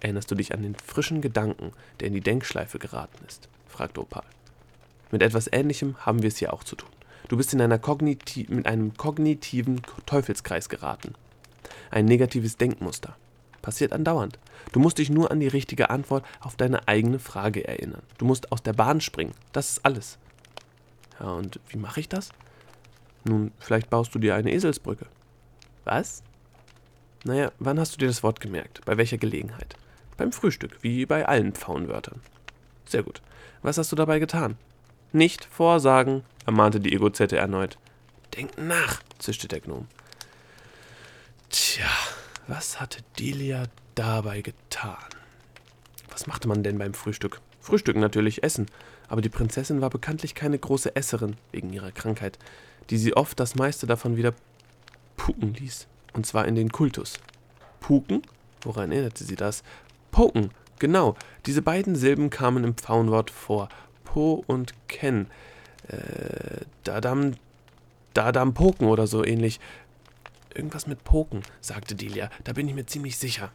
[0.00, 3.48] Erinnerst du dich an den frischen Gedanken, der in die Denkschleife geraten ist?
[3.68, 4.24] fragte Opal.
[5.12, 6.90] Mit etwas Ähnlichem haben wir es hier auch zu tun.
[7.28, 7.78] Du bist in einer
[8.48, 11.14] mit einem kognitiven Teufelskreis geraten.
[11.90, 13.16] Ein negatives Denkmuster.
[13.62, 14.38] Passiert andauernd.
[14.72, 18.02] Du musst dich nur an die richtige Antwort auf deine eigene Frage erinnern.
[18.18, 19.34] Du musst aus der Bahn springen.
[19.52, 20.18] Das ist alles.
[21.20, 22.30] Ja, und wie mache ich das?
[23.24, 25.06] Nun, vielleicht baust du dir eine Eselsbrücke.
[25.84, 26.22] Was?
[27.24, 28.84] Naja, wann hast du dir das Wort gemerkt?
[28.84, 29.76] Bei welcher Gelegenheit?
[30.16, 32.20] Beim Frühstück, wie bei allen Pfauenwörtern.
[32.84, 33.22] Sehr gut.
[33.62, 34.56] Was hast du dabei getan?
[35.12, 37.78] Nicht vorsagen, ermahnte die Egozette erneut.
[38.36, 39.86] Denk nach, zischte der Gnom.
[41.50, 41.86] Tja,
[42.46, 44.96] was hatte Delia dabei getan?
[46.10, 47.40] Was machte man denn beim Frühstück?
[47.60, 48.66] Frühstücken natürlich, Essen.
[49.08, 52.38] Aber die Prinzessin war bekanntlich keine große Esserin, wegen ihrer Krankheit,
[52.90, 54.34] die sie oft das meiste davon wieder
[55.16, 55.86] puken ließ.
[56.12, 57.18] Und zwar in den Kultus.
[57.80, 58.22] Puken?
[58.62, 59.62] Woran erinnerte sie das?
[60.10, 61.16] Poken, genau.
[61.46, 63.68] Diese beiden Silben kamen im Pfauenwort vor.
[64.04, 65.26] Po und Ken.
[65.88, 67.32] Äh, Dadam,
[68.14, 69.60] Dadam Poken oder so ähnlich.
[70.54, 72.30] Irgendwas mit Poken, sagte Delia.
[72.44, 73.50] Da bin ich mir ziemlich sicher.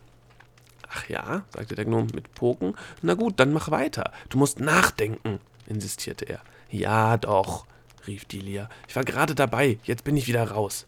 [0.89, 2.75] Ach ja, sagte der Gnome mit Poken.
[3.01, 4.11] Na gut, dann mach weiter.
[4.29, 6.41] Du musst nachdenken, insistierte er.
[6.69, 7.65] Ja, doch,
[8.07, 8.69] rief Delia.
[8.87, 10.87] Ich war gerade dabei, jetzt bin ich wieder raus.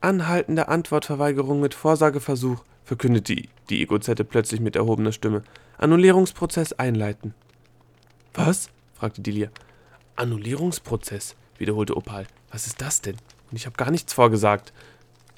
[0.00, 5.42] Anhaltende Antwortverweigerung mit Vorsageversuch, verkündete die, Egozette plötzlich mit erhobener Stimme.
[5.78, 7.34] Annullierungsprozess einleiten.
[8.34, 8.70] Was?
[8.94, 9.48] fragte Delia.
[10.16, 12.26] Annullierungsprozess, wiederholte Opal.
[12.50, 13.16] Was ist das denn?
[13.50, 14.72] Und ich habe gar nichts vorgesagt.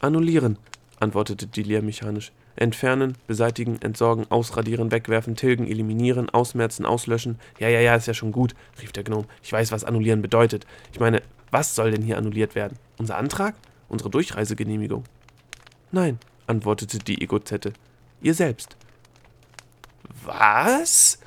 [0.01, 0.59] Annullieren,
[0.99, 2.33] antwortete Delia mechanisch.
[2.57, 7.39] Entfernen, beseitigen, entsorgen, ausradieren, wegwerfen, tilgen, eliminieren, ausmerzen, auslöschen.
[7.59, 9.27] Ja, ja, ja, ist ja schon gut, rief der Gnome.
[9.43, 10.67] Ich weiß, was annullieren bedeutet.
[10.93, 12.79] Ich meine, was soll denn hier annulliert werden?
[12.99, 13.55] Unser Antrag?
[13.89, 15.05] Unsere Durchreisegenehmigung?
[15.91, 17.73] Nein, antwortete die Egozette.
[18.21, 18.77] Ihr selbst.
[20.25, 21.19] Was?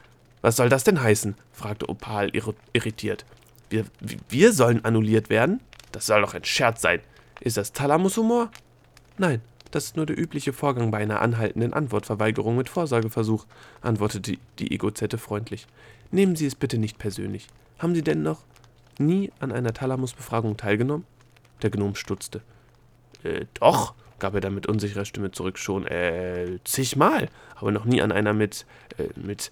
[0.41, 1.35] Was soll das denn heißen?
[1.51, 2.31] fragte Opal
[2.73, 3.25] irritiert.
[3.69, 3.85] Wir,
[4.29, 5.61] wir sollen annulliert werden?
[5.93, 6.99] Das soll doch ein Scherz sein.
[7.39, 8.51] Ist das Thalamushumor?
[9.17, 13.45] Nein, das ist nur der übliche Vorgang bei einer anhaltenden Antwortverweigerung mit Vorsorgeversuch,
[13.81, 15.67] antwortete die Egozette freundlich.
[16.11, 17.47] Nehmen Sie es bitte nicht persönlich.
[17.79, 18.43] Haben Sie denn noch
[18.99, 21.05] nie an einer Thalamusbefragung teilgenommen?
[21.61, 22.41] Der Gnom stutzte.
[23.23, 28.01] Äh, doch, gab er dann mit unsicherer Stimme zurück, schon, äh, zigmal, aber noch nie
[28.01, 28.65] an einer mit,
[28.97, 29.51] äh, mit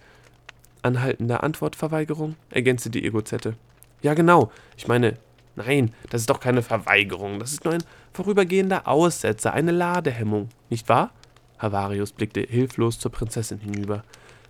[0.81, 3.55] anhaltender Antwortverweigerung, ergänzte die Egozette.
[4.01, 5.17] Ja, genau, ich meine,
[5.65, 10.89] Nein, das ist doch keine Verweigerung, das ist nur ein vorübergehender Aussetzer, eine Ladehemmung, nicht
[10.89, 11.11] wahr?
[11.59, 14.03] Havarius blickte hilflos zur Prinzessin hinüber.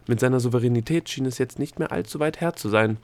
[0.07, 2.97] Mit seiner Souveränität schien es jetzt nicht mehr allzu weit her zu sein.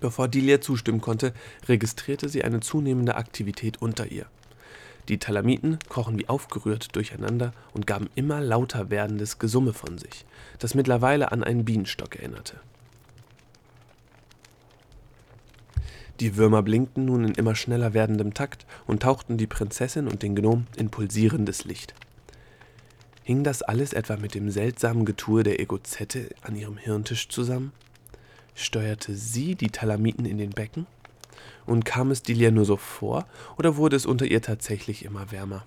[0.00, 1.32] Bevor Delia zustimmen konnte,
[1.66, 4.26] registrierte sie eine zunehmende Aktivität unter ihr.
[5.08, 10.26] Die Talamiten krochen wie aufgerührt durcheinander und gaben immer lauter werdendes Gesumme von sich,
[10.58, 12.60] das mittlerweile an einen Bienenstock erinnerte.
[16.20, 20.34] Die Würmer blinkten nun in immer schneller werdendem Takt und tauchten die Prinzessin und den
[20.34, 21.94] Gnom in pulsierendes Licht.
[23.22, 27.72] Hing das alles etwa mit dem seltsamen Getue der Egozette an ihrem Hirntisch zusammen?
[28.54, 30.86] Steuerte sie die Talamiten in den Becken?
[31.66, 33.26] Und kam es Delia nur so vor,
[33.56, 35.64] oder wurde es unter ihr tatsächlich immer wärmer?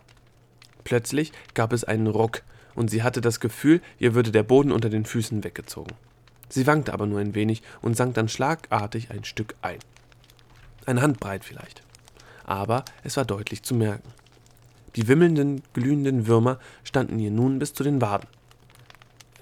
[0.84, 2.42] Plötzlich gab es einen Ruck,
[2.76, 5.96] und sie hatte das Gefühl, ihr würde der Boden unter den Füßen weggezogen.
[6.50, 9.80] Sie wankte aber nur ein wenig und sank dann schlagartig ein Stück ein.
[10.86, 11.84] Eine Handbreit vielleicht.
[12.44, 14.10] Aber es war deutlich zu merken.
[14.96, 18.28] Die wimmelnden, glühenden Würmer standen ihr nun bis zu den Waden.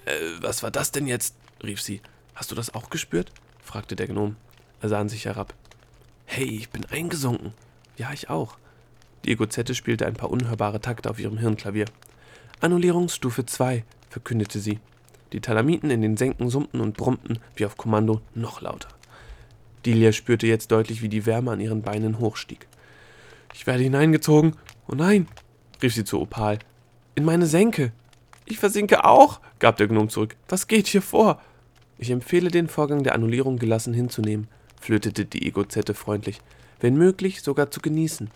[0.04, 1.34] Äh, was war das denn jetzt?
[1.62, 2.00] rief sie.
[2.34, 3.32] Hast du das auch gespürt?
[3.62, 4.36] fragte der Gnom.
[4.80, 5.54] Er sah an sich herab.
[6.24, 7.52] Hey, ich bin eingesunken.
[7.96, 8.56] Ja, ich auch.
[9.24, 11.86] Die Egozette spielte ein paar unhörbare Takte auf ihrem Hirnklavier.
[12.60, 14.80] Annullierungsstufe 2, verkündete sie.
[15.32, 18.88] Die Talamiten in den Senken summten und brummten, wie auf Kommando, noch lauter.
[19.86, 22.66] Delia spürte jetzt deutlich, wie die Wärme an ihren Beinen hochstieg.
[23.54, 24.56] Ich werde hineingezogen.
[24.88, 25.26] Oh nein,
[25.82, 26.58] rief sie zu Opal.
[27.14, 27.92] In meine Senke.
[28.44, 30.36] Ich versinke auch, gab der Gnom zurück.
[30.48, 31.40] Was geht hier vor?
[31.98, 34.48] Ich empfehle den Vorgang der Annullierung gelassen hinzunehmen,
[34.80, 36.40] flötete die Egozette freundlich.
[36.80, 38.30] Wenn möglich, sogar zu genießen.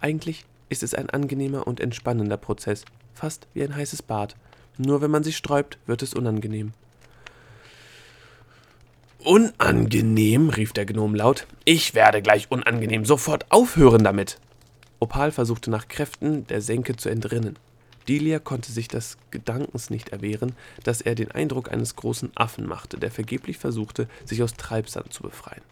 [0.00, 4.34] Eigentlich ist es ein angenehmer und entspannender Prozess, fast wie ein heißes Bad.
[4.78, 6.72] Nur wenn man sich sträubt, wird es unangenehm.
[9.24, 11.46] Unangenehm, rief der Gnom laut.
[11.64, 14.40] Ich werde gleich unangenehm sofort aufhören damit.
[14.98, 17.56] Opal versuchte nach Kräften der Senke zu entrinnen.
[18.08, 22.96] Delia konnte sich des Gedankens nicht erwehren, dass er den Eindruck eines großen Affen machte,
[22.96, 25.62] der vergeblich versuchte, sich aus Treibsand zu befreien.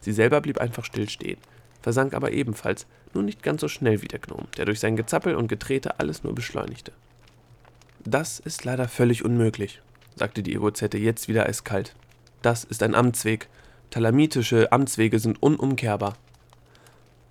[0.00, 1.38] Sie selber blieb einfach still stehen,
[1.82, 5.36] versank aber ebenfalls, nur nicht ganz so schnell wie der Gnom, der durch sein Gezappel
[5.36, 6.90] und Getrete alles nur beschleunigte.
[8.04, 9.80] Das ist leider völlig unmöglich,
[10.16, 11.94] sagte die Egozette jetzt wieder eiskalt.
[12.42, 13.48] Das ist ein Amtsweg.
[13.90, 16.14] Talamitische Amtswege sind unumkehrbar.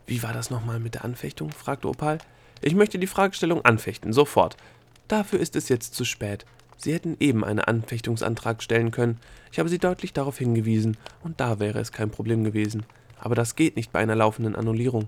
[0.07, 1.51] Wie war das nochmal mit der Anfechtung?
[1.51, 2.17] fragte Opal.
[2.61, 4.57] Ich möchte die Fragestellung anfechten, sofort.
[5.07, 6.45] Dafür ist es jetzt zu spät.
[6.77, 9.19] Sie hätten eben einen Anfechtungsantrag stellen können.
[9.51, 12.85] Ich habe Sie deutlich darauf hingewiesen, und da wäre es kein Problem gewesen.
[13.19, 15.07] Aber das geht nicht bei einer laufenden Annullierung.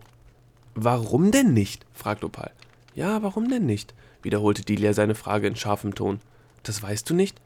[0.75, 1.85] Warum denn nicht?
[1.93, 2.51] fragte Opal.
[2.93, 3.93] Ja, warum denn nicht?
[4.21, 6.19] wiederholte Delia seine Frage in scharfem Ton.
[6.63, 7.41] Das weißt du nicht?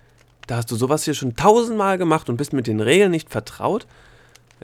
[0.48, 3.86] Da hast du sowas hier schon tausendmal gemacht und bist mit den Regeln nicht vertraut?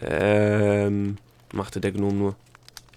[0.02, 1.18] Ähm,
[1.54, 2.36] machte der Gnom nur.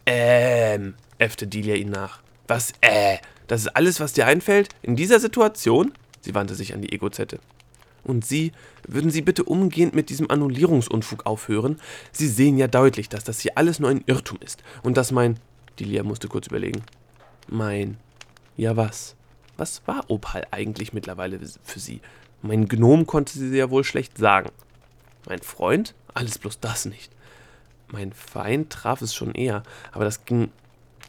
[0.06, 2.20] Ähm, äffte Delia ihn nach.
[2.46, 3.18] Was, äh?
[3.48, 4.68] Das ist alles, was dir einfällt?
[4.82, 5.92] In dieser Situation?
[6.20, 7.40] Sie wandte sich an die Egozette.
[8.04, 8.52] Und Sie,
[8.86, 11.80] würden Sie bitte umgehend mit diesem Annullierungsunfug aufhören?
[12.12, 14.62] Sie sehen ja deutlich, dass das hier alles nur ein Irrtum ist.
[14.84, 15.38] Und dass mein.
[15.80, 16.82] Delia musste kurz überlegen.
[17.48, 17.98] Mein.
[18.56, 19.16] Ja, was?
[19.56, 22.00] Was war Opal eigentlich mittlerweile für Sie?
[22.42, 24.50] Mein Gnom konnte sie ja wohl schlecht sagen.
[25.26, 25.94] Mein Freund?
[26.14, 27.12] Alles bloß das nicht.
[27.88, 30.50] Mein Feind traf es schon eher, aber das ging,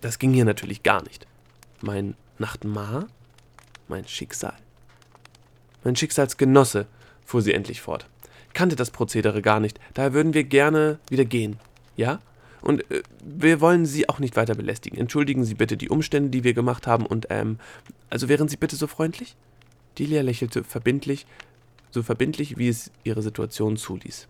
[0.02, 1.26] das ging hier natürlich gar nicht.
[1.82, 3.08] Mein Nachtmar?
[3.88, 4.56] Mein Schicksal.
[5.84, 6.88] Mein Schicksalsgenosse,
[7.26, 8.08] fuhr sie endlich fort,
[8.54, 11.58] kannte das Prozedere gar nicht, daher würden wir gerne wieder gehen.
[11.96, 12.20] Ja?
[12.62, 15.00] Und äh, wir wollen Sie auch nicht weiter belästigen.
[15.00, 17.60] Entschuldigen Sie bitte die Umstände, die wir gemacht haben und, ähm,
[18.10, 19.36] also wären Sie bitte so freundlich?
[19.98, 21.26] Delia lächelte verbindlich,
[21.92, 24.28] so verbindlich, wie es ihre Situation zuließ.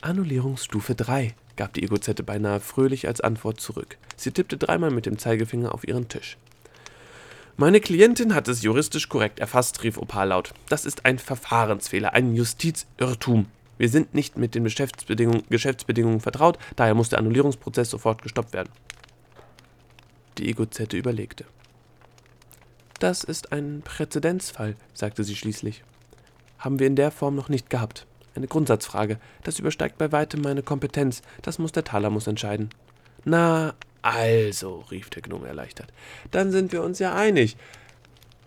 [0.00, 3.98] Annullierungsstufe 3, gab die Egozette beinahe fröhlich als Antwort zurück.
[4.16, 6.36] Sie tippte dreimal mit dem Zeigefinger auf ihren Tisch.
[7.56, 10.54] Meine Klientin hat es juristisch korrekt erfasst, rief Opal laut.
[10.68, 13.46] Das ist ein Verfahrensfehler, ein Justizirrtum.
[13.78, 18.70] Wir sind nicht mit den Geschäftsbedingungen, Geschäftsbedingungen vertraut, daher muss der Annullierungsprozess sofort gestoppt werden.
[20.38, 21.44] Die Egozette überlegte.
[23.02, 25.82] Das ist ein Präzedenzfall, sagte sie schließlich.
[26.56, 28.06] Haben wir in der Form noch nicht gehabt.
[28.36, 29.18] Eine Grundsatzfrage.
[29.42, 31.20] Das übersteigt bei weitem meine Kompetenz.
[31.42, 32.70] Das muss der Thalamus entscheiden.
[33.24, 35.92] Na, also, rief der Gnome erleichtert.
[36.30, 37.56] Dann sind wir uns ja einig.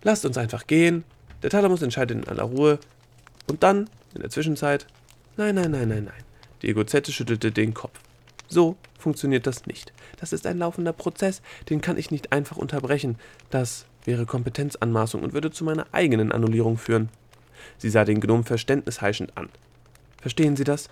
[0.04, 1.04] Lasst uns einfach gehen.
[1.44, 2.80] Der Thalamus entscheidet in aller Ruhe.
[3.50, 4.88] Und dann, in der Zwischenzeit.
[5.36, 6.24] Nein, nein, nein, nein, nein.
[6.62, 8.00] Die Egozette schüttelte den Kopf.
[8.48, 9.92] So funktioniert das nicht.
[10.18, 13.18] Das ist ein laufender Prozess, den kann ich nicht einfach unterbrechen.
[13.50, 17.10] Das wäre Kompetenzanmaßung und würde zu meiner eigenen Annullierung führen.
[17.78, 19.50] Sie sah den Gnom verständnisheischend an.
[20.22, 20.90] Verstehen Sie das?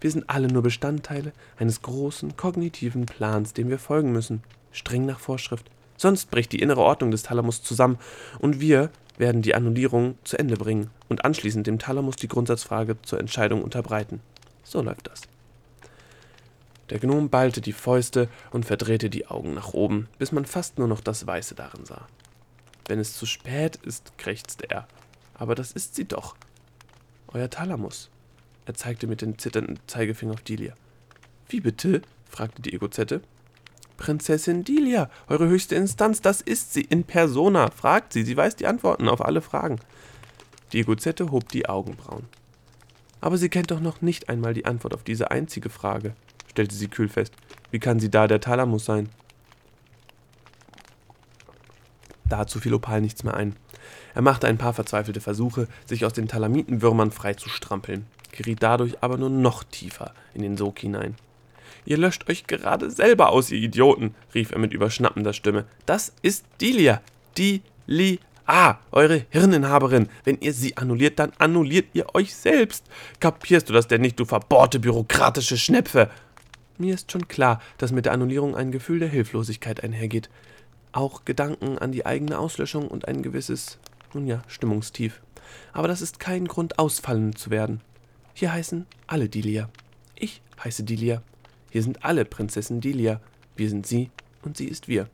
[0.00, 5.18] Wir sind alle nur Bestandteile eines großen kognitiven Plans, dem wir folgen müssen, streng nach
[5.18, 5.70] Vorschrift.
[5.96, 7.98] Sonst bricht die innere Ordnung des Thalamus zusammen
[8.38, 13.20] und wir werden die Annullierung zu Ende bringen und anschließend dem Thalamus die Grundsatzfrage zur
[13.20, 14.20] Entscheidung unterbreiten.
[14.64, 15.22] So läuft das.
[16.90, 20.88] Der Gnom ballte die Fäuste und verdrehte die Augen nach oben, bis man fast nur
[20.88, 22.06] noch das Weiße darin sah.
[22.86, 24.86] Wenn es zu spät ist, krächzte er.
[25.34, 26.36] Aber das ist sie doch.
[27.28, 28.10] Euer Thalamus.
[28.66, 30.74] Er zeigte mit dem zitternden Zeigefinger auf Delia.
[31.48, 32.02] Wie bitte?
[32.28, 33.20] fragte die Egozette.
[33.96, 37.70] Prinzessin Delia, eure höchste Instanz, das ist sie in persona.
[37.70, 39.78] Fragt sie, sie weiß die Antworten auf alle Fragen.
[40.72, 42.24] Die Egozette hob die Augenbrauen.
[43.20, 46.14] Aber sie kennt doch noch nicht einmal die Antwort auf diese einzige Frage,
[46.50, 47.34] stellte sie kühl fest.
[47.70, 49.08] Wie kann sie da der Thalamus sein?
[52.28, 53.54] Dazu fiel Opal nichts mehr ein.
[54.14, 59.30] Er machte ein paar verzweifelte Versuche, sich aus den Talamitenwürmern freizustrampeln geriet dadurch aber nur
[59.30, 61.14] noch tiefer in den Sog hinein.
[61.86, 65.64] Ihr löscht euch gerade selber aus, ihr Idioten, rief er mit überschnappender Stimme.
[65.86, 67.02] Das ist Delia.
[67.36, 70.08] Delia, eure Hirninhaberin.
[70.24, 72.84] Wenn ihr sie annulliert, dann annulliert ihr euch selbst.
[73.20, 76.10] Kapierst du das denn nicht, du verbohrte bürokratische Schnepfe?
[76.78, 80.30] Mir ist schon klar, dass mit der Annullierung ein Gefühl der Hilflosigkeit einhergeht.
[80.94, 83.78] Auch Gedanken an die eigene Auslöschung und ein gewisses,
[84.12, 85.20] nun ja, Stimmungstief.
[85.72, 87.80] Aber das ist kein Grund, ausfallend zu werden.
[88.32, 89.68] Hier heißen alle Delia.
[90.14, 91.20] Ich heiße Delia.
[91.70, 93.20] Hier sind alle Prinzessin Delia.
[93.56, 95.08] Wir sind sie und sie ist wir.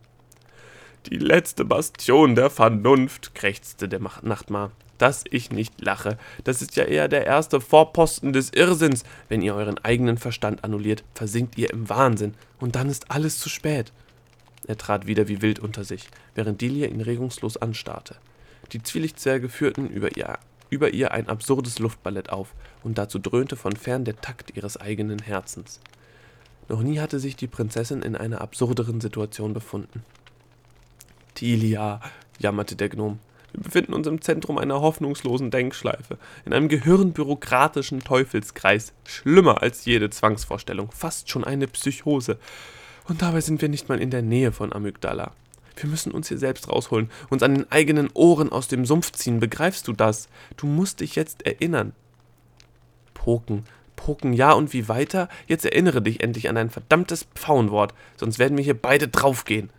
[1.06, 4.72] Die letzte Bastion der Vernunft, krächzte der Nachtmar.
[4.98, 9.04] Dass ich nicht lache, das ist ja eher der erste Vorposten des Irrsinns.
[9.30, 13.48] Wenn ihr euren eigenen Verstand annulliert, versinkt ihr im Wahnsinn, und dann ist alles zu
[13.48, 13.94] spät.
[14.70, 16.06] Er trat wieder wie wild unter sich,
[16.36, 18.14] während Delia ihn regungslos anstarrte.
[18.70, 22.54] Die Zwielichtzwerge führten über ihr über ihr ein absurdes Luftballett auf,
[22.84, 25.80] und dazu dröhnte von fern der Takt ihres eigenen Herzens.
[26.68, 30.04] Noch nie hatte sich die Prinzessin in einer absurderen Situation befunden.
[31.34, 32.00] Tilia,
[32.38, 33.18] jammerte der Gnom,
[33.52, 40.10] wir befinden uns im Zentrum einer hoffnungslosen Denkschleife, in einem gehirnbürokratischen Teufelskreis, schlimmer als jede
[40.10, 42.38] Zwangsvorstellung, fast schon eine Psychose.
[43.10, 45.32] Und dabei sind wir nicht mal in der Nähe von Amygdala.
[45.74, 49.40] Wir müssen uns hier selbst rausholen, uns an den eigenen Ohren aus dem Sumpf ziehen.
[49.40, 50.28] Begreifst du das?
[50.56, 51.92] Du musst dich jetzt erinnern.
[53.12, 53.64] Poken,
[53.96, 55.28] poken, ja und wie weiter?
[55.48, 59.70] Jetzt erinnere dich endlich an dein verdammtes Pfauenwort, sonst werden wir hier beide draufgehen.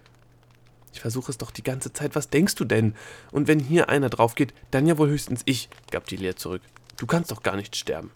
[0.91, 2.96] Ich versuche es doch die ganze Zeit, was denkst du denn?
[3.32, 6.63] Und wenn hier einer draufgeht, dann ja wohl höchstens ich, gab die Leer zurück.
[6.98, 8.12] Du kannst doch gar nicht sterben.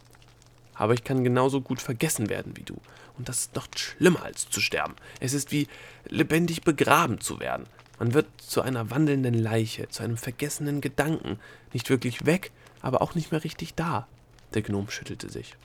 [0.75, 2.75] Aber ich kann genauso gut vergessen werden wie du.
[3.17, 4.95] Und das ist noch schlimmer als zu sterben.
[5.19, 5.67] Es ist wie
[6.07, 7.65] lebendig begraben zu werden.
[7.97, 11.39] Man wird zu einer wandelnden Leiche, zu einem vergessenen Gedanken,
[11.71, 14.07] nicht wirklich weg, aber auch nicht mehr richtig da.
[14.53, 15.55] Der Gnom schüttelte sich.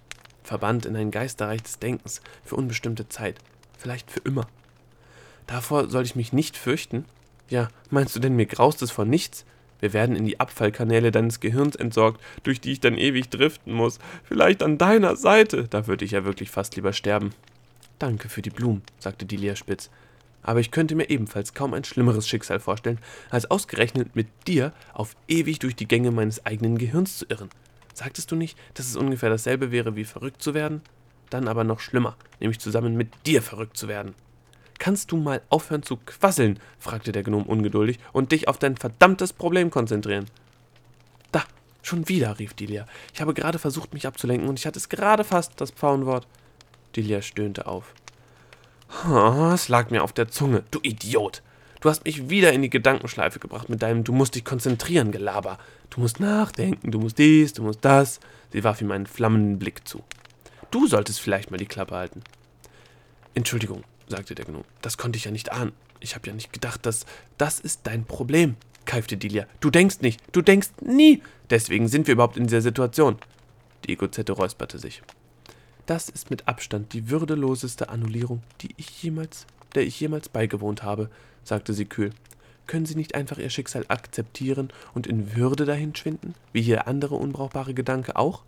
[0.45, 3.39] Verbannt in ein Geisterreich des Denkens für unbestimmte Zeit,
[3.79, 4.47] vielleicht für immer.
[5.47, 7.05] Davor soll ich mich nicht fürchten?
[7.49, 9.45] Ja, meinst du denn, mir graust es vor nichts?
[9.81, 13.99] Wir werden in die Abfallkanäle deines Gehirns entsorgt, durch die ich dann ewig driften muss.
[14.25, 15.67] Vielleicht an deiner Seite.
[15.69, 17.31] Da würde ich ja wirklich fast lieber sterben.
[17.99, 19.91] Danke für die Blumen, sagte Delia spitz.
[20.43, 25.15] Aber ich könnte mir ebenfalls kaum ein schlimmeres Schicksal vorstellen, als ausgerechnet mit dir auf
[25.29, 27.51] ewig durch die Gänge meines eigenen Gehirns zu irren.
[27.93, 30.81] Sagtest du nicht, dass es ungefähr dasselbe wäre wie verrückt zu werden?
[31.29, 34.15] Dann aber noch schlimmer, nämlich zusammen mit dir verrückt zu werden.
[34.81, 36.59] Kannst du mal aufhören zu quasseln?
[36.79, 40.25] fragte der Gnom ungeduldig und dich auf dein verdammtes Problem konzentrieren.
[41.33, 41.45] Da,
[41.83, 42.87] schon wieder, rief Delia.
[43.13, 46.27] Ich habe gerade versucht, mich abzulenken und ich hatte es gerade fast, das Pfauenwort.
[46.97, 47.93] Delia stöhnte auf.
[49.07, 51.43] Oh, es lag mir auf der Zunge, du Idiot.
[51.83, 55.59] Du hast mich wieder in die Gedankenschleife gebracht mit deinem Du musst dich konzentrieren, Gelaber.
[55.91, 58.19] Du musst nachdenken, du musst dies, du musst das.
[58.51, 60.03] Sie warf ihm einen flammenden Blick zu.
[60.71, 62.23] Du solltest vielleicht mal die Klappe halten.
[63.35, 65.73] Entschuldigung, sagte der Gnome, das konnte ich ja nicht ahnen.
[66.01, 67.07] Ich habe ja nicht gedacht, dass
[67.39, 69.47] das ist dein Problem, keifte Delia.
[69.61, 71.23] Du denkst nicht, du denkst nie.
[71.49, 73.17] Deswegen sind wir überhaupt in dieser Situation.
[73.85, 75.03] Die Egozette räusperte sich.
[75.87, 81.11] Das ist mit Abstand die würdeloseste Annullierung, die ich jemals, der ich jemals beigewohnt habe,
[81.43, 82.13] sagte sie kühl.
[82.67, 87.75] Können Sie nicht einfach Ihr Schicksal akzeptieren und in Würde dahinschwinden, wie jeder andere unbrauchbare
[87.75, 88.45] Gedanke auch?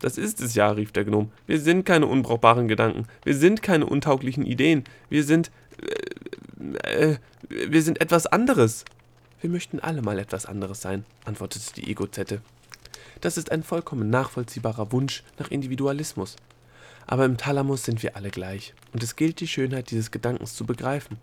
[0.00, 1.30] Das ist es ja, rief der Gnom.
[1.46, 3.06] Wir sind keine unbrauchbaren Gedanken.
[3.22, 4.84] Wir sind keine untauglichen Ideen.
[5.08, 5.50] Wir sind.
[6.82, 7.16] Äh, äh,
[7.48, 8.84] wir sind etwas anderes.
[9.40, 12.42] Wir möchten alle mal etwas anderes sein, antwortete die Egozette.
[13.20, 16.36] Das ist ein vollkommen nachvollziehbarer Wunsch nach Individualismus.
[17.06, 20.64] Aber im Thalamus sind wir alle gleich, und es gilt die Schönheit dieses Gedankens zu
[20.64, 21.18] begreifen.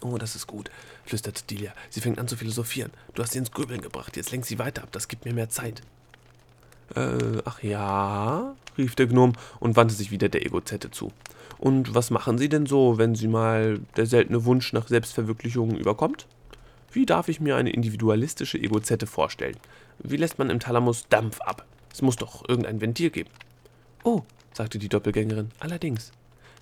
[0.00, 0.70] Oh, das ist gut,
[1.04, 1.72] flüsterte Delia.
[1.90, 2.90] Sie fängt an zu philosophieren.
[3.14, 5.48] Du hast sie ins Grübeln gebracht, jetzt lenk sie weiter ab, das gibt mir mehr
[5.48, 5.82] Zeit.
[6.94, 11.12] Äh, ach ja, rief der Gnom und wandte sich wieder der Egozette zu.
[11.58, 16.26] Und was machen Sie denn so, wenn Sie mal der seltene Wunsch nach Selbstverwirklichung überkommt?
[16.90, 19.56] Wie darf ich mir eine individualistische Egozette vorstellen?
[19.98, 21.64] Wie lässt man im Thalamus Dampf ab?
[21.92, 23.30] Es muss doch irgendein Ventil geben.
[24.04, 26.10] Oh, sagte die Doppelgängerin, allerdings.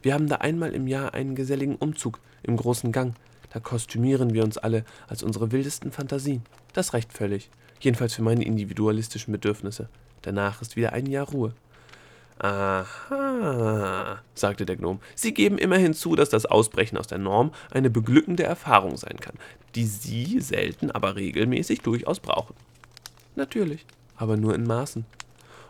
[0.02, 3.14] Wir haben da einmal im Jahr einen geselligen Umzug im großen Gang.
[3.50, 6.42] Da kostümieren wir uns alle als unsere wildesten Fantasien.
[6.72, 7.50] Das reicht völlig.
[7.80, 9.88] Jedenfalls für meine individualistischen Bedürfnisse.
[10.22, 11.54] Danach ist wieder ein Jahr Ruhe.
[12.38, 15.00] Aha, sagte der Gnom.
[15.14, 19.34] Sie geben immerhin zu, dass das Ausbrechen aus der Norm eine beglückende Erfahrung sein kann,
[19.74, 22.54] die Sie selten, aber regelmäßig durchaus brauchen.
[23.36, 23.84] Natürlich,
[24.16, 25.04] aber nur in Maßen.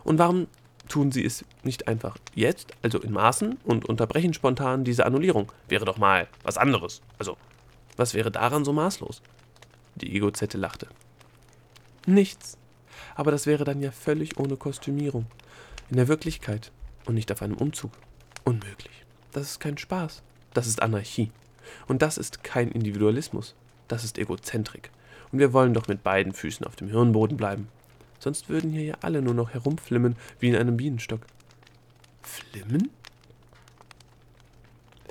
[0.05, 0.47] Und warum
[0.87, 5.51] tun Sie es nicht einfach jetzt, also in Maßen, und unterbrechen spontan diese Annullierung?
[5.67, 7.01] Wäre doch mal was anderes.
[7.19, 7.35] Also,
[7.97, 9.21] was wäre daran so maßlos?
[9.95, 10.87] Die Egozette lachte.
[12.05, 12.57] Nichts,
[13.15, 15.25] aber das wäre dann ja völlig ohne Kostümierung.
[15.89, 16.71] In der Wirklichkeit
[17.05, 17.91] und nicht auf einem Umzug.
[18.43, 19.05] Unmöglich.
[19.31, 20.21] Das ist kein Spaß.
[20.53, 21.31] Das ist Anarchie.
[21.87, 23.55] Und das ist kein Individualismus.
[23.87, 24.89] Das ist Egozentrik.
[25.31, 27.67] Und wir wollen doch mit beiden Füßen auf dem Hirnboden bleiben.
[28.19, 31.21] Sonst würden hier ja alle nur noch herumflimmen wie in einem Bienenstock.
[32.21, 32.89] Flimmen?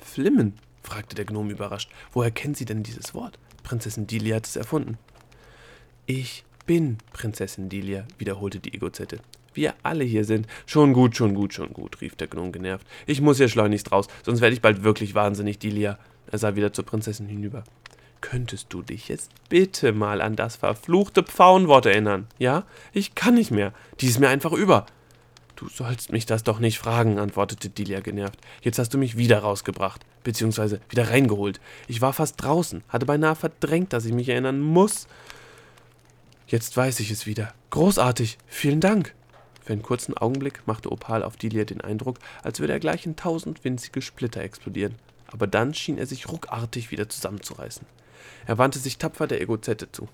[0.01, 0.57] Flimmen?
[0.83, 1.91] fragte der Gnome überrascht.
[2.11, 3.37] Woher kennen Sie denn dieses Wort?
[3.63, 4.97] Prinzessin Delia hat es erfunden.
[6.05, 9.19] Ich bin Prinzessin Delia, wiederholte die Egozette.
[9.53, 10.47] Wir alle hier sind.
[10.65, 12.87] Schon gut, schon gut, schon gut, rief der Gnome genervt.
[13.05, 15.99] Ich muss hier schleunigst raus, sonst werde ich bald wirklich wahnsinnig, Delia.
[16.27, 17.65] Er sah wieder zur Prinzessin hinüber.
[18.21, 22.27] Könntest du dich jetzt bitte mal an das verfluchte Pfauenwort erinnern?
[22.39, 22.63] Ja?
[22.93, 23.73] Ich kann nicht mehr.
[23.99, 24.85] Die ist mir einfach über.
[25.57, 28.39] Du sollst mich das doch nicht fragen, antwortete Delia genervt.
[28.61, 31.59] Jetzt hast du mich wieder rausgebracht, beziehungsweise wieder reingeholt.
[31.89, 35.09] Ich war fast draußen, hatte beinahe verdrängt, dass ich mich erinnern muss.
[36.51, 37.53] Jetzt weiß ich es wieder.
[37.69, 38.37] Großartig.
[38.45, 39.15] Vielen Dank.
[39.63, 43.15] Für einen kurzen Augenblick machte Opal auf Delia den Eindruck, als würde er gleich in
[43.15, 44.95] tausend winzige Splitter explodieren.
[45.27, 47.87] Aber dann schien er sich ruckartig wieder zusammenzureißen.
[48.47, 50.09] Er wandte sich tapfer der Egozette zu.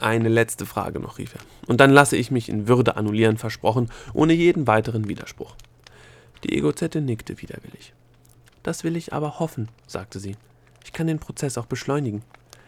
[0.00, 1.40] Eine letzte Frage noch, rief er.
[1.68, 5.54] Und dann lasse ich mich in Würde annullieren, versprochen, ohne jeden weiteren Widerspruch.
[6.42, 7.92] Die Egozette nickte widerwillig.
[8.64, 10.34] Das will ich aber hoffen, sagte sie.
[10.84, 12.24] Ich kann den Prozess auch beschleunigen.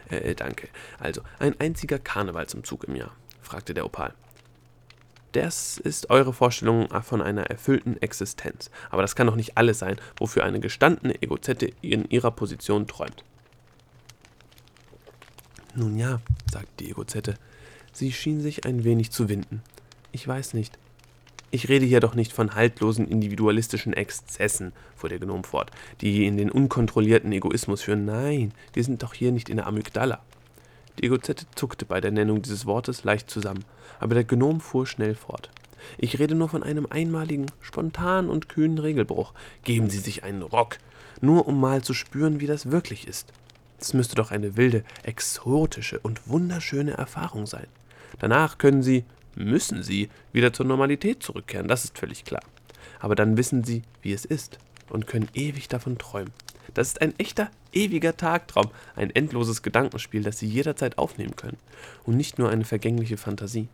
[0.09, 0.69] Äh, danke.
[0.99, 3.15] Also, ein einziger Karnevalsumzug im Jahr?
[3.43, 4.15] fragte der Opal.
[5.33, 8.71] Das ist eure Vorstellung von einer erfüllten Existenz.
[8.91, 13.23] Aber das kann doch nicht alles sein, wofür eine gestandene Egozette in ihrer Position träumt.
[15.75, 17.35] Nun ja, sagte die Egozette.
[17.93, 19.63] Sie schien sich ein wenig zu winden.
[20.11, 20.79] Ich weiß nicht.
[21.51, 25.71] Ich rede hier doch nicht von haltlosen individualistischen Exzessen, fuhr der Gnom fort,
[26.01, 28.05] die in den unkontrollierten Egoismus führen.
[28.05, 30.21] Nein, wir sind doch hier nicht in der Amygdala.
[30.99, 33.65] Die Egozette zuckte bei der Nennung dieses Wortes leicht zusammen,
[34.01, 35.51] aber der Gnom fuhr schnell fort.
[35.99, 39.33] Ich rede nur von einem einmaligen, spontanen und kühnen Regelbruch.
[39.63, 40.79] Geben Sie sich einen Rock,
[41.21, 43.33] nur um mal zu spüren, wie das wirklich ist.
[43.79, 47.67] Es müsste doch eine wilde, exotische und wunderschöne Erfahrung sein.
[48.19, 49.05] Danach können Sie,
[49.37, 52.43] müssen sie wieder zur Normalität zurückkehren, das ist völlig klar.
[52.99, 54.59] Aber dann wissen sie, wie es ist
[54.89, 56.33] und können ewig davon träumen.
[56.75, 61.59] Das ist ein echter, ewiger Tagtraum, ein endloses Gedankenspiel, das sie jederzeit aufnehmen können
[62.05, 63.69] und nicht nur eine vergängliche Fantasie.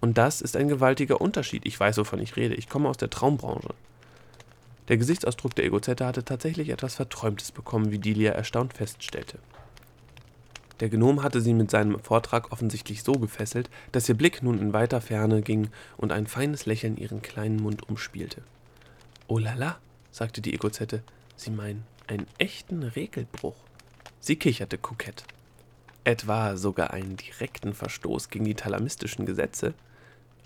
[0.00, 1.64] Und das ist ein gewaltiger Unterschied.
[1.64, 2.54] Ich weiß, wovon ich rede.
[2.54, 3.74] Ich komme aus der Traumbranche.
[4.88, 9.38] Der Gesichtsausdruck der Egozette hatte tatsächlich etwas Verträumtes bekommen, wie Delia erstaunt feststellte.
[10.80, 14.72] Der Gnom hatte sie mit seinem Vortrag offensichtlich so gefesselt, dass ihr Blick nun in
[14.72, 18.42] weiter Ferne ging und ein feines Lächeln ihren kleinen Mund umspielte.
[19.26, 19.78] Oh la la,
[20.10, 21.02] sagte die Egozette,
[21.36, 23.56] Sie meinen einen echten Regelbruch.
[24.20, 25.24] Sie kicherte kokett.
[26.04, 29.74] Etwa sogar einen direkten Verstoß gegen die thalamistischen Gesetze?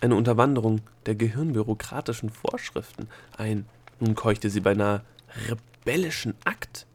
[0.01, 3.09] Eine Unterwanderung der gehirnbürokratischen Vorschriften?
[3.35, 3.65] Ein,
[3.99, 5.03] nun keuchte sie beinahe,
[5.47, 6.86] rebellischen Akt?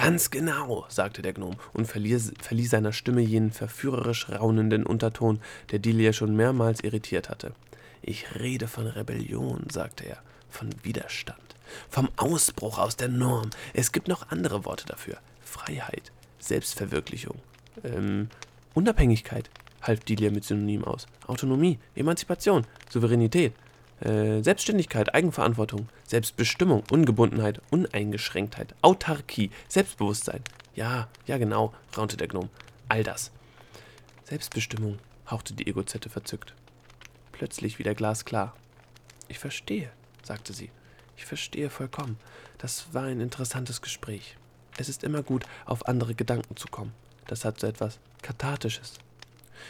[0.00, 5.40] Ganz genau, sagte der Gnom und verlieh, verlieh seiner Stimme jenen verführerisch raunenden Unterton,
[5.72, 7.52] der Delia schon mehrmals irritiert hatte.
[8.00, 11.56] Ich rede von Rebellion, sagte er, von Widerstand,
[11.90, 13.50] vom Ausbruch aus der Norm.
[13.74, 15.18] Es gibt noch andere Worte dafür.
[15.42, 17.40] Freiheit, Selbstverwirklichung,
[17.82, 18.28] ähm,
[18.74, 19.50] Unabhängigkeit,
[19.82, 21.08] half Delia mit Synonym aus.
[21.26, 23.52] Autonomie, Emanzipation, Souveränität,
[24.00, 30.42] äh, Selbstständigkeit, Eigenverantwortung, Selbstbestimmung, Ungebundenheit, Uneingeschränktheit, Autarkie, Selbstbewusstsein.
[30.74, 32.48] Ja, ja genau, raunte der Gnom.
[32.88, 33.32] All das.
[34.24, 36.54] Selbstbestimmung, hauchte die Egozette verzückt.
[37.32, 38.54] Plötzlich wieder glasklar.
[39.28, 39.90] Ich verstehe,
[40.22, 40.70] sagte sie.
[41.16, 42.18] Ich verstehe vollkommen.
[42.58, 44.36] Das war ein interessantes Gespräch.
[44.76, 46.92] Es ist immer gut, auf andere Gedanken zu kommen.
[47.26, 48.94] Das hat so etwas Kathartisches.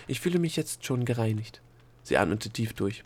[0.06, 1.60] Ich fühle mich jetzt schon gereinigt.
[2.02, 3.04] Sie atmete tief durch.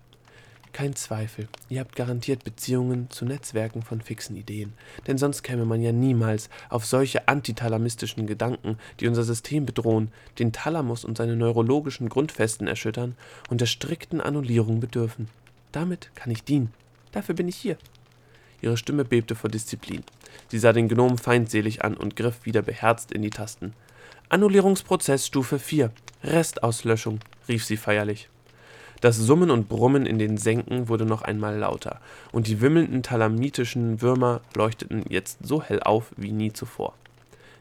[0.73, 4.73] Kein Zweifel, ihr habt garantiert Beziehungen zu Netzwerken von fixen Ideen,
[5.07, 10.51] denn sonst käme man ja niemals auf solche antithalamistischen Gedanken, die unser System bedrohen, den
[10.51, 13.17] Thalamus und seine neurologischen Grundfesten erschüttern
[13.51, 15.29] und der strikten Annullierung bedürfen.
[15.73, 16.73] Damit kann ich dienen.
[17.13, 17.77] Dafür bin ich hier.
[18.63, 20.03] Ihre Stimme bebte vor Disziplin.
[20.49, 23.75] Sie sah den Gnomen feindselig an und griff wieder beherzt in die Tasten.
[24.31, 25.93] Annullierungsprozess Stufe 4.
[26.25, 28.31] Restauslöschung, rief sie feierlich.
[29.03, 32.01] Das Summen und Brummen in den Senken wurde noch einmal lauter,
[32.31, 36.95] und die wimmelnden thalamitischen Würmer leuchteten jetzt so hell auf wie nie zuvor.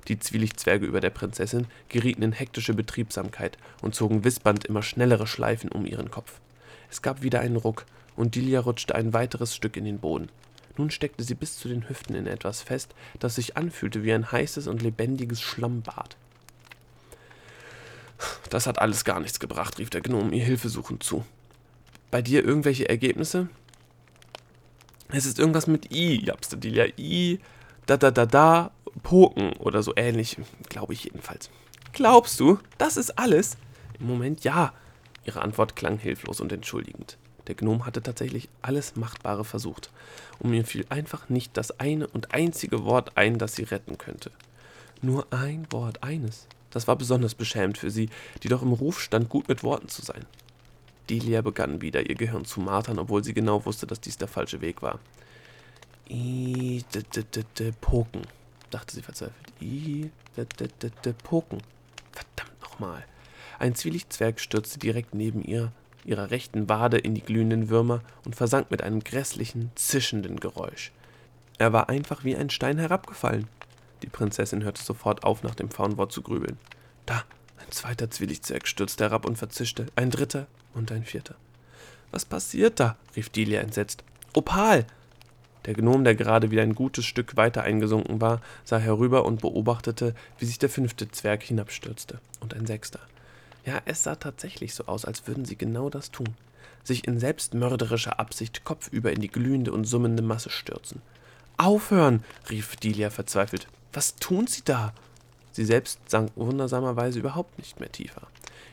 [0.08, 5.72] Die Zwielichtzwerge über der Prinzessin gerieten in hektische Betriebsamkeit und zogen wispernd immer schnellere Schleifen
[5.72, 6.40] um ihren Kopf.
[6.92, 10.30] Es gab wieder einen Ruck, und Dilia rutschte ein weiteres Stück in den Boden.
[10.78, 14.32] Nun steckte sie bis zu den Hüften in etwas fest, das sich anfühlte wie ein
[14.32, 16.18] heißes und lebendiges Schlammbad.
[18.50, 21.26] Das hat alles gar nichts gebracht, rief der Gnome ihr hilfesuchend zu.
[22.12, 23.50] Bei dir irgendwelche Ergebnisse?
[25.10, 26.86] Es ist irgendwas mit I, japste Delia.
[26.98, 27.40] I,
[27.86, 28.72] da da da da,
[29.04, 30.38] Poken oder so ähnlich,
[30.70, 31.50] glaube ich jedenfalls.
[31.94, 33.58] Glaubst du, das ist alles?
[34.00, 34.74] Im Moment ja.
[35.26, 37.18] Ihre Antwort klang hilflos und entschuldigend.
[37.48, 39.90] Der Gnome hatte tatsächlich alles Machbare versucht,
[40.40, 44.32] und mir fiel einfach nicht das eine und einzige Wort ein, das sie retten könnte.
[45.02, 46.48] Nur ein Wort, eines.
[46.72, 48.10] Das war besonders beschämend für sie,
[48.44, 50.26] die doch im Ruf stand, gut mit Worten zu sein.
[51.10, 54.62] Delia begann wieder, ihr Gehirn zu martern, obwohl sie genau wusste, dass dies der falsche
[54.62, 55.00] Weg war.
[56.10, 58.22] I, d, d, d, d, Poken,
[58.70, 59.54] dachte sie verzweifelt.
[59.62, 61.62] I, d, d, d, d, Poken.
[62.12, 63.06] Verdammt nochmal.
[63.60, 65.72] Ein Zwielichtzwerg stürzte direkt neben ihr,
[66.04, 70.92] ihrer rechten Wade in die glühenden Würmer und versank mit einem grässlichen, zischenden Geräusch.
[71.58, 73.48] Er war einfach wie ein Stein herabgefallen.
[74.04, 76.58] Die Prinzessin hörte sofort auf, nach dem Faunwort zu grübeln.
[77.06, 77.24] Da,
[77.58, 81.36] ein zweiter Zwillichzwerg stürzte herab und verzischte, ein dritter und ein vierter.
[82.12, 82.98] Was passiert da?
[83.16, 84.04] rief Delia entsetzt.
[84.34, 84.86] Opal!
[85.66, 90.16] Der Gnom, der gerade wieder ein gutes Stück weiter eingesunken war, sah herüber und beobachtete,
[90.40, 92.20] wie sich der fünfte Zwerg hinabstürzte.
[92.40, 93.00] Und ein sechster.
[93.64, 96.36] Ja, es sah tatsächlich so aus, als würden sie genau das tun.
[96.84, 101.02] Sich in selbstmörderischer Absicht kopfüber in die glühende und summende Masse stürzen.
[101.58, 102.24] Aufhören!
[102.50, 103.68] rief Delia verzweifelt.
[103.94, 104.94] Was tun Sie da?
[105.52, 108.28] Sie selbst sank wundersamerweise überhaupt nicht mehr tiefer.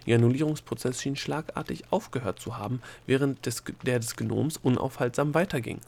[0.06, 5.80] Ihr Annullierungsprozess schien schlagartig aufgehört zu haben, während des, der des Gnoms unaufhaltsam weiterging.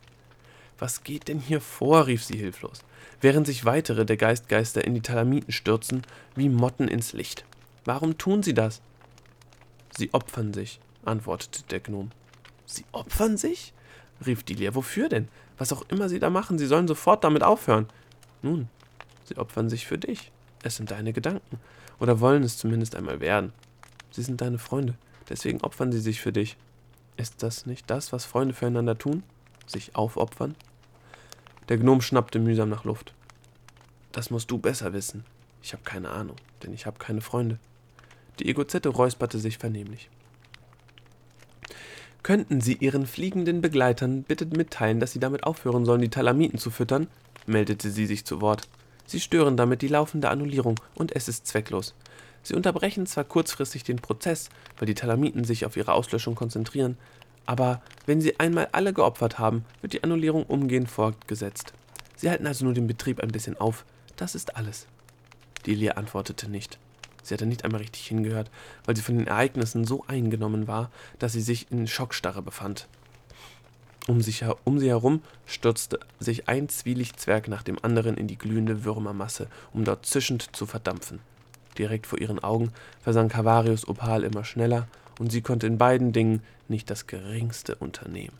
[0.78, 2.06] Was geht denn hier vor?
[2.06, 2.82] rief sie hilflos,
[3.20, 6.02] während sich weitere der Geistgeister in die Talamiten stürzen,
[6.34, 7.44] wie Motten ins Licht.
[7.84, 8.80] Warum tun sie das?
[9.96, 12.10] Sie opfern sich, antwortete der Gnom.
[12.66, 13.72] Sie opfern sich?
[14.26, 14.74] rief Delia.
[14.74, 15.28] Wofür denn?
[15.58, 17.86] Was auch immer sie da machen, sie sollen sofort damit aufhören.
[18.42, 18.68] Nun,
[19.30, 20.32] Sie opfern sich für dich.
[20.64, 21.60] Es sind deine Gedanken.
[22.00, 23.52] Oder wollen es zumindest einmal werden.
[24.10, 24.94] Sie sind deine Freunde.
[25.28, 26.56] Deswegen opfern sie sich für dich.
[27.16, 29.22] Ist das nicht das, was Freunde füreinander tun?
[29.68, 30.56] Sich aufopfern?
[31.68, 33.14] Der Gnom schnappte mühsam nach Luft.
[34.10, 35.24] Das musst du besser wissen.
[35.62, 37.60] Ich habe keine Ahnung, denn ich habe keine Freunde.
[38.40, 40.10] Die Egozette räusperte sich vernehmlich.
[42.24, 46.72] Könnten Sie Ihren fliegenden Begleitern bitte mitteilen, dass sie damit aufhören sollen, die Talamiten zu
[46.72, 47.06] füttern?
[47.46, 48.68] meldete sie sich zu Wort.
[49.10, 51.96] Sie stören damit die laufende Annullierung und es ist zwecklos.
[52.44, 56.96] Sie unterbrechen zwar kurzfristig den Prozess, weil die Talamiten sich auf ihre Auslöschung konzentrieren,
[57.44, 61.72] Aber wenn Sie einmal alle geopfert haben, wird die Annullierung umgehend fortgesetzt.
[62.14, 63.84] Sie halten also nur den Betrieb ein bisschen auf.
[64.14, 64.86] Das ist alles.
[65.66, 66.78] Delia antwortete nicht.
[67.24, 68.48] Sie hatte nicht einmal richtig hingehört,
[68.84, 72.86] weil sie von den Ereignissen so eingenommen war, dass sie sich in Schockstarre befand.
[74.10, 78.82] Um, sich, um sie herum stürzte sich ein Zwielichtzwerg nach dem anderen in die glühende
[78.84, 81.20] Würmermasse, um dort zischend zu verdampfen.
[81.78, 84.88] Direkt vor ihren Augen versank Havarius Opal immer schneller,
[85.20, 88.36] und sie konnte in beiden Dingen nicht das geringste unternehmen,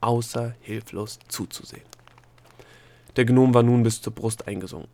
[0.00, 1.84] außer hilflos zuzusehen.
[3.16, 4.88] Der Gnom war nun bis zur Brust eingesunken.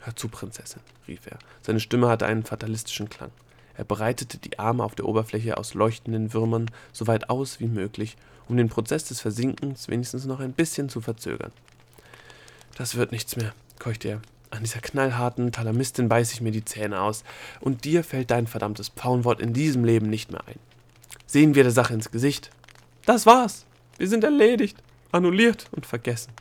[0.00, 1.38] Hör zu, Prinzessin, rief er.
[1.62, 3.30] Seine Stimme hatte einen fatalistischen Klang.
[3.76, 8.16] Er breitete die Arme auf der Oberfläche aus leuchtenden Würmern so weit aus wie möglich,
[8.48, 11.52] um den Prozess des Versinkens wenigstens noch ein bisschen zu verzögern.
[12.76, 14.22] Das wird nichts mehr, keuchte er.
[14.50, 17.24] An dieser knallharten Talamistin beiß ich mir die Zähne aus,
[17.60, 20.58] und dir fällt dein verdammtes Pfauenwort in diesem Leben nicht mehr ein.
[21.26, 22.50] Sehen wir der Sache ins Gesicht.
[23.04, 23.66] Das war's.
[23.98, 24.76] Wir sind erledigt,
[25.10, 26.32] annulliert und vergessen.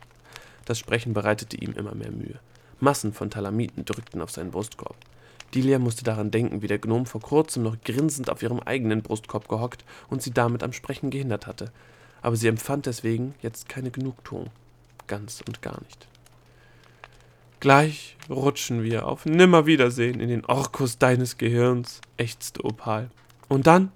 [0.66, 2.40] Das Sprechen bereitete ihm immer mehr Mühe.
[2.80, 4.96] Massen von Talamiten drückten auf seinen Brustkorb.
[5.56, 9.48] Delia musste daran denken, wie der Gnom vor kurzem noch grinsend auf ihrem eigenen Brustkorb
[9.48, 11.72] gehockt und sie damit am Sprechen gehindert hatte.
[12.22, 14.48] Aber sie empfand deswegen jetzt keine Genugtuung.
[15.08, 16.08] Ganz und gar nicht.
[17.62, 23.10] Gleich rutschen wir auf Nimmerwiedersehen in den Orkus deines Gehirns, ächzte Opal.
[23.48, 23.92] Und dann,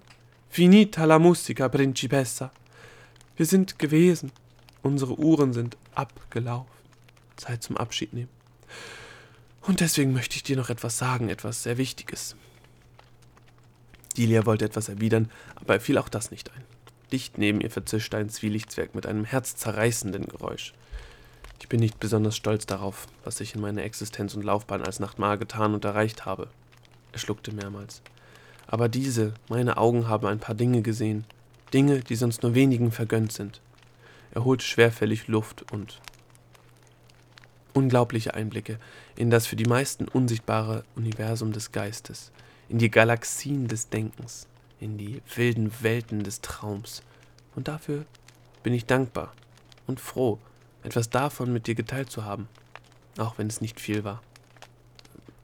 [0.48, 2.52] finita la musica, Principessa.
[3.36, 4.32] Wir sind gewesen.
[4.82, 6.70] Unsere Uhren sind abgelaufen.
[7.36, 8.30] Zeit zum Abschied nehmen.
[9.62, 12.36] Und deswegen möchte ich dir noch etwas sagen, etwas sehr Wichtiges.
[14.16, 16.64] Delia wollte etwas erwidern, aber fiel auch das nicht ein.
[17.12, 20.72] Dicht neben ihr verzischte ein Zwielichtzwerg mit einem herzzerreißenden Geräusch.
[21.60, 25.36] Ich bin nicht besonders stolz darauf, was ich in meiner Existenz und Laufbahn als Nachtmar
[25.36, 26.48] getan und erreicht habe.
[27.12, 28.02] Er schluckte mehrmals.
[28.66, 31.24] Aber diese, meine Augen haben ein paar Dinge gesehen,
[31.72, 33.60] Dinge, die sonst nur wenigen vergönnt sind.
[34.32, 36.00] Er holte schwerfällig Luft und
[37.74, 38.78] unglaubliche Einblicke
[39.16, 42.32] in das für die meisten unsichtbare Universum des Geistes,
[42.68, 44.46] in die Galaxien des Denkens,
[44.80, 47.02] in die wilden Welten des Traums.
[47.54, 48.04] Und dafür
[48.62, 49.32] bin ich dankbar
[49.86, 50.38] und froh,
[50.82, 52.48] etwas davon mit dir geteilt zu haben,
[53.18, 54.22] auch wenn es nicht viel war.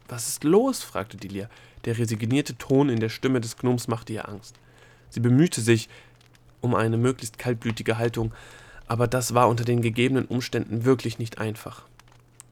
[0.09, 0.83] Was ist los?
[0.83, 1.49] fragte Delia.
[1.85, 4.57] Der resignierte Ton in der Stimme des Gnoms machte ihr Angst.
[5.11, 5.89] Sie bemühte sich
[6.61, 8.33] um eine möglichst kaltblütige Haltung,
[8.87, 11.85] aber das war unter den gegebenen Umständen wirklich nicht einfach.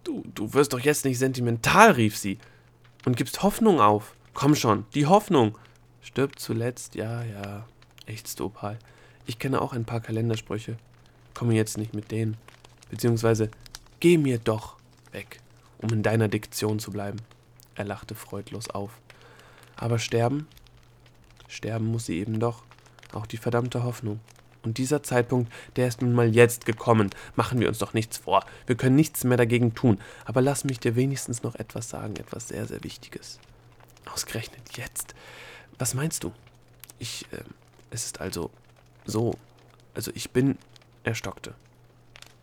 [0.04, 2.38] Du, du wirst doch jetzt nicht sentimental, rief sie,
[3.06, 4.14] und gibst Hoffnung auf.
[4.34, 5.56] Komm schon, die Hoffnung.
[6.02, 7.66] Stirbt zuletzt, ja, ja,
[8.06, 8.78] ächzte Opal.
[9.26, 10.76] Ich kenne auch ein paar Kalendersprüche.
[11.32, 12.36] Komme jetzt nicht mit denen.
[12.90, 13.50] Beziehungsweise,
[14.00, 14.76] geh mir doch
[15.12, 15.40] weg,
[15.78, 17.18] um in deiner Diktion zu bleiben.
[17.74, 18.90] Er lachte freudlos auf.
[19.76, 20.46] Aber sterben?
[21.48, 22.62] Sterben muss sie eben doch.
[23.12, 24.20] Auch die verdammte Hoffnung.
[24.64, 27.10] Und dieser Zeitpunkt, der ist nun mal jetzt gekommen.
[27.36, 28.44] Machen wir uns doch nichts vor.
[28.66, 29.98] Wir können nichts mehr dagegen tun.
[30.24, 33.38] Aber lass mich dir wenigstens noch etwas sagen, etwas sehr, sehr Wichtiges.
[34.12, 35.14] Ausgerechnet jetzt.
[35.78, 36.32] Was meinst du?
[36.98, 37.42] Ich, äh,
[37.90, 38.50] es ist also
[39.04, 39.34] so.
[39.94, 40.58] Also ich bin.
[41.02, 41.54] Er stockte.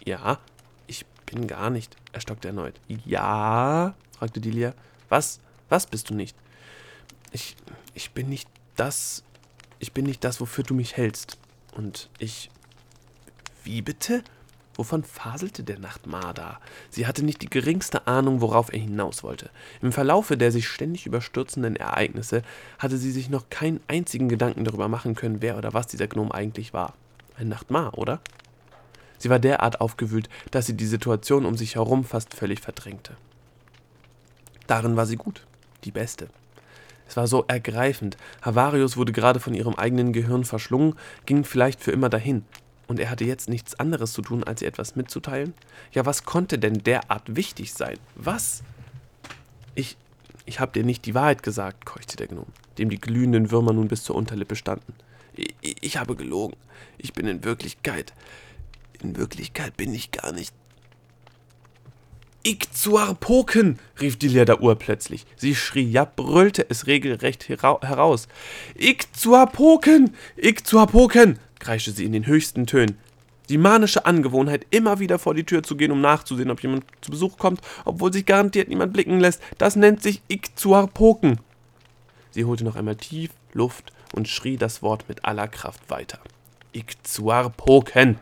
[0.06, 0.40] Ja,
[0.86, 1.96] ich bin gar nicht.
[2.12, 2.80] Er stockte erneut.
[3.06, 4.74] Ja, fragte Delia.
[5.10, 5.40] Was?
[5.70, 6.36] Was bist du nicht?
[7.32, 7.56] Ich,
[7.94, 9.24] ich bin nicht das.
[9.80, 11.38] Ich bin nicht das, wofür du mich hältst.
[11.72, 12.50] Und ich.
[13.64, 14.24] Wie bitte?
[14.76, 16.60] Wovon faselte der Nachtmar da?
[16.90, 19.50] Sie hatte nicht die geringste Ahnung, worauf er hinaus wollte.
[19.82, 22.42] Im Verlaufe der sich ständig überstürzenden Ereignisse
[22.80, 26.32] hatte sie sich noch keinen einzigen Gedanken darüber machen können, wer oder was dieser Gnom
[26.32, 26.94] eigentlich war.
[27.38, 28.22] Ein Nachtmar, oder?
[29.18, 33.16] Sie war derart aufgewühlt, dass sie die Situation um sich herum fast völlig verdrängte.
[34.68, 35.46] Darin war sie gut,
[35.84, 36.30] die beste.
[37.12, 38.16] Es war so ergreifend.
[38.42, 40.96] Havarius wurde gerade von ihrem eigenen Gehirn verschlungen,
[41.26, 42.46] ging vielleicht für immer dahin.
[42.88, 45.54] Und er hatte jetzt nichts anderes zu tun, als ihr etwas mitzuteilen?
[45.92, 47.98] Ja, was konnte denn derart wichtig sein?
[48.16, 48.64] Was?
[49.76, 49.98] Ich,
[50.46, 52.48] ich hab dir nicht die Wahrheit gesagt, keuchte der Gnome,
[52.78, 54.94] dem die glühenden Würmer nun bis zur Unterlippe standen.
[55.34, 56.56] Ich, ich habe gelogen.
[56.98, 58.14] Ich bin in Wirklichkeit.
[59.02, 60.56] In Wirklichkeit bin ich gar nicht
[62.44, 65.26] Ikzuarpoken, rief Dilia da urplötzlich.
[65.36, 68.28] Sie schrie, ja, brüllte es regelrecht heraus.
[68.76, 72.98] Ikzuarpoken, Ikzuarpoken, kreischte sie in den höchsten Tönen.
[73.50, 77.12] Die manische Angewohnheit, immer wieder vor die Tür zu gehen, um nachzusehen, ob jemand zu
[77.12, 81.40] Besuch kommt, obwohl sich garantiert niemand blicken lässt, das nennt sich Ikzuarpoken.
[82.32, 86.20] Sie holte noch einmal tief Luft und schrie das Wort mit aller Kraft weiter.
[86.74, 88.20] Ikzuarpoken.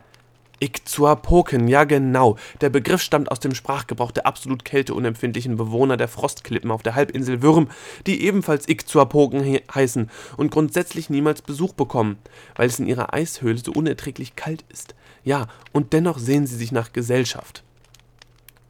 [0.60, 2.38] Ikzuapoken, ja genau.
[2.62, 7.42] Der Begriff stammt aus dem Sprachgebrauch der absolut kälteunempfindlichen Bewohner der Frostklippen auf der Halbinsel
[7.42, 7.70] Würm,
[8.06, 12.18] die ebenfalls Ikzuapoken he heißen und grundsätzlich niemals Besuch bekommen,
[12.56, 14.96] weil es in ihrer Eishöhle so unerträglich kalt ist.
[15.24, 17.64] Ja, und dennoch sehen sie sich nach Gesellschaft.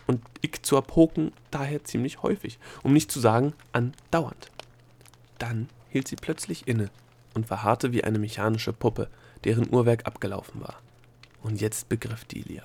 [0.06, 4.50] Und Ikzuapoken daher ziemlich häufig, um nicht zu sagen andauernd.
[5.38, 6.90] Dann hielt sie plötzlich inne
[7.34, 9.10] und verharrte wie eine mechanische Puppe,
[9.44, 10.76] deren Uhrwerk abgelaufen war.
[11.42, 12.64] Und jetzt begriff Delia.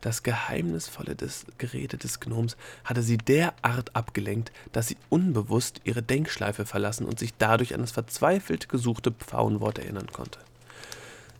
[0.00, 6.66] Das geheimnisvolle des Gerede des Gnoms hatte sie derart abgelenkt, dass sie unbewusst ihre Denkschleife
[6.66, 10.38] verlassen und sich dadurch an das verzweifelt gesuchte Pfauenwort erinnern konnte.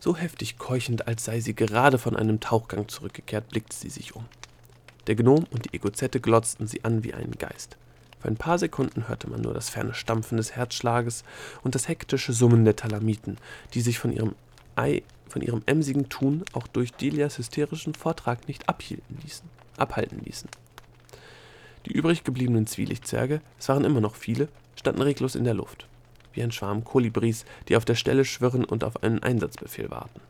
[0.01, 4.25] So heftig keuchend, als sei sie gerade von einem Tauchgang zurückgekehrt, blickte sie sich um.
[5.07, 7.77] Der Gnom und die Egozette glotzten sie an wie einen Geist.
[8.19, 11.23] Für ein paar Sekunden hörte man nur das ferne Stampfen des Herzschlages
[11.63, 13.37] und das hektische Summen der Talamiten,
[13.73, 14.35] die sich von ihrem
[14.79, 20.49] Ei von ihrem emsigen Tun auch durch Delias hysterischen Vortrag nicht abhielten ließen, abhalten ließen.
[21.85, 25.87] Die übrig gebliebenen Zwielichtzwerge, es waren immer noch viele, standen reglos in der Luft,
[26.33, 30.21] wie ein Schwarm Kolibris, die auf der Stelle schwirren und auf einen Einsatzbefehl warten.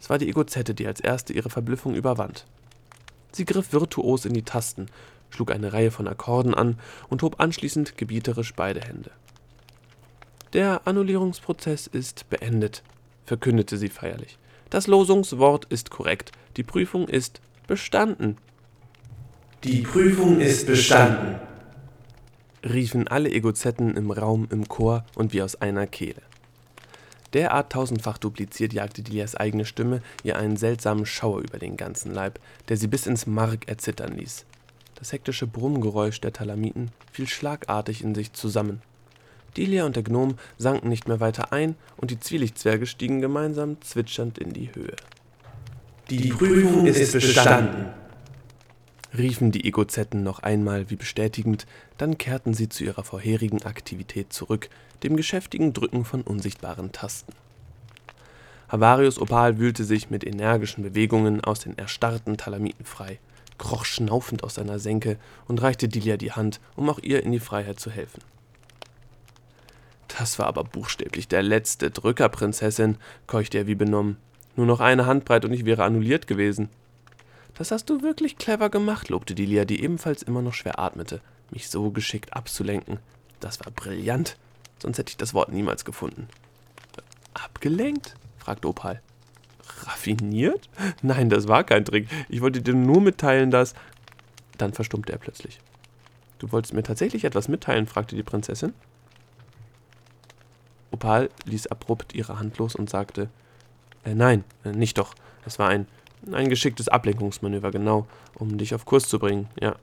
[0.00, 2.46] Es war die Egozette, die als erste ihre Verblüffung überwand.
[3.32, 4.86] Sie griff virtuos in die Tasten,
[5.30, 6.78] schlug eine Reihe von Akkorden an
[7.08, 9.10] und hob anschließend gebieterisch beide Hände.
[10.52, 12.82] Der Annullierungsprozess ist beendet,
[13.24, 14.38] verkündete sie feierlich.
[14.70, 16.32] Das Losungswort ist korrekt.
[16.56, 18.36] Die Prüfung ist bestanden.
[19.64, 21.38] Die Prüfung ist bestanden,
[22.64, 26.22] riefen alle Egozetten im Raum im Chor und wie aus einer Kehle.
[27.34, 32.40] Derart tausendfach dupliziert jagte Dilias eigene Stimme ihr einen seltsamen Schauer über den ganzen Leib,
[32.68, 34.46] der sie bis ins Mark erzittern ließ.
[34.94, 38.82] Das hektische Brummgeräusch der Talamiten fiel schlagartig in sich zusammen.
[39.56, 44.38] Delia und der Gnom sanken nicht mehr weiter ein und die Zwielichtzwerge stiegen gemeinsam zwitschernd
[44.38, 44.96] in die Höhe.
[46.08, 47.86] Die Prüfung ist bestanden,
[49.16, 51.66] riefen die Egozetten noch einmal wie bestätigend,
[51.98, 54.68] dann kehrten sie zu ihrer vorherigen Aktivität zurück,
[55.02, 57.32] dem geschäftigen Drücken von unsichtbaren Tasten.
[58.68, 63.18] Havarius Opal wühlte sich mit energischen Bewegungen aus den erstarrten Talamiten frei,
[63.58, 67.40] kroch schnaufend aus seiner Senke und reichte Delia die Hand, um auch ihr in die
[67.40, 68.20] Freiheit zu helfen.
[70.18, 74.16] Das war aber buchstäblich der letzte Drücker, Prinzessin, keuchte er wie benommen.
[74.56, 76.68] Nur noch eine Handbreit und ich wäre annulliert gewesen.
[77.54, 81.68] Das hast du wirklich clever gemacht, lobte Delia, die ebenfalls immer noch schwer atmete, mich
[81.68, 82.98] so geschickt abzulenken.
[83.38, 84.36] Das war brillant,
[84.78, 86.28] sonst hätte ich das Wort niemals gefunden.
[87.34, 88.14] Abgelenkt?
[88.38, 89.00] fragte Opal.
[89.84, 90.68] Raffiniert?
[91.02, 92.08] Nein, das war kein Trick.
[92.28, 93.74] Ich wollte dir nur mitteilen, dass.
[94.58, 95.60] Dann verstummte er plötzlich.
[96.38, 97.86] Du wolltest mir tatsächlich etwas mitteilen?
[97.86, 98.74] fragte die Prinzessin.
[100.90, 103.28] Opal ließ abrupt ihre Hand los und sagte:
[104.04, 105.14] äh, Nein, äh, nicht doch.
[105.46, 105.86] Es war ein,
[106.32, 109.48] ein geschicktes Ablenkungsmanöver, genau, um dich auf Kurs zu bringen.
[109.60, 109.76] Ja.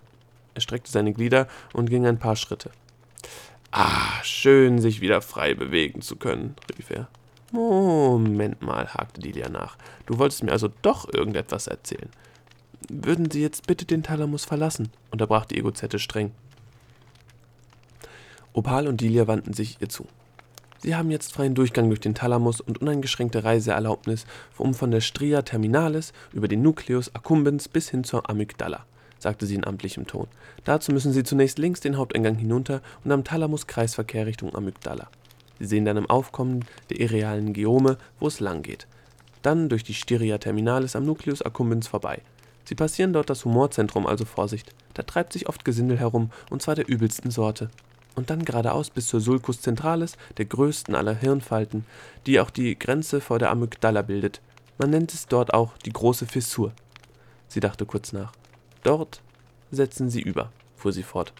[0.53, 2.71] Er streckte seine Glieder und ging ein paar Schritte.
[3.71, 7.07] Ah, schön, sich wieder frei bewegen zu können, rief er.
[7.51, 9.77] Moment mal, hakte Delia nach.
[10.05, 12.09] Du wolltest mir also doch irgendetwas erzählen.
[12.89, 14.89] Würden Sie jetzt bitte den Thalamus verlassen?
[15.11, 16.31] unterbrach die Egozette streng.
[18.53, 20.07] Opal und Delia wandten sich ihr zu.
[20.79, 24.25] Sie haben jetzt freien Durchgang durch den Thalamus und uneingeschränkte Reiseerlaubnis,
[24.57, 28.85] um von der Stria terminalis über den Nucleus accumbens bis hin zur Amygdala,
[29.17, 30.27] sagte sie in amtlichem Ton.
[30.65, 35.09] Dazu müssen Sie zunächst links den Haupteingang hinunter und am Thalamus Kreisverkehr Richtung Amygdala.
[35.59, 38.85] Sie sehen dann im Aufkommen der irrealen Geome, wo es lang geht.
[39.41, 42.21] Dann durch die Styria terminalis am Nucleus accumbens vorbei.
[42.65, 44.75] Sie passieren dort das Humorzentrum, also Vorsicht.
[44.93, 47.69] Da treibt sich oft Gesindel herum, und zwar der übelsten Sorte
[48.17, 51.85] und dann geradeaus bis zur Sulcus centralis, der größten aller Hirnfalten,
[52.25, 54.41] die auch die Grenze vor der Amygdala bildet.
[54.79, 56.73] Man nennt es dort auch die große Fissur.
[57.47, 58.33] Sie dachte kurz nach.
[58.83, 59.21] Dort
[59.71, 61.31] setzen Sie über, fuhr sie fort,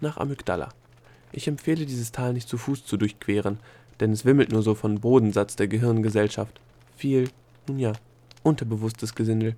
[0.00, 0.70] nach Amygdala.
[1.32, 3.58] Ich empfehle dieses Tal nicht zu Fuß zu durchqueren,
[4.00, 6.60] denn es wimmelt nur so von Bodensatz der Gehirngesellschaft.
[6.96, 7.28] Viel,
[7.68, 7.92] nun ja,
[8.42, 9.56] unterbewusstes Gesindel.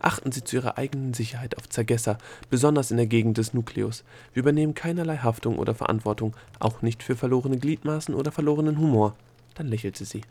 [0.00, 2.18] Achten Sie zu Ihrer eigenen Sicherheit auf Zergesser,
[2.50, 4.04] besonders in der Gegend des Nukleus.
[4.32, 9.16] Wir übernehmen keinerlei Haftung oder Verantwortung, auch nicht für verlorene Gliedmaßen oder verlorenen Humor.
[9.54, 10.22] Dann lächelte sie.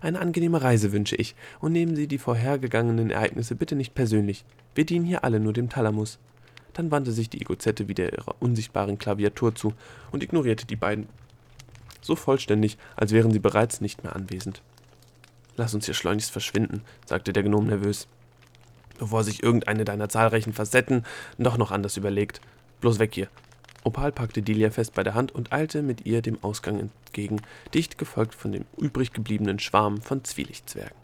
[0.00, 4.44] Eine angenehme Reise wünsche ich, und nehmen Sie die vorhergegangenen Ereignisse bitte nicht persönlich.
[4.74, 6.18] Wir dienen hier alle nur dem Thalamus.
[6.74, 9.72] Dann wandte sich die Egozette wieder ihrer unsichtbaren Klaviatur zu
[10.12, 11.08] und ignorierte die beiden
[12.00, 14.62] so vollständig, als wären sie bereits nicht mehr anwesend.
[15.56, 18.06] Lass uns hier schleunigst verschwinden, sagte der Gnom nervös
[18.98, 21.04] bevor sich irgendeine deiner zahlreichen Facetten
[21.38, 22.40] doch noch anders überlegt.
[22.80, 23.28] Bloß weg hier.
[23.84, 27.40] Opal packte Delia fest bei der Hand und eilte mit ihr dem Ausgang entgegen,
[27.72, 30.97] dicht gefolgt von dem übrig gebliebenen Schwarm von Zwielichtzwergen.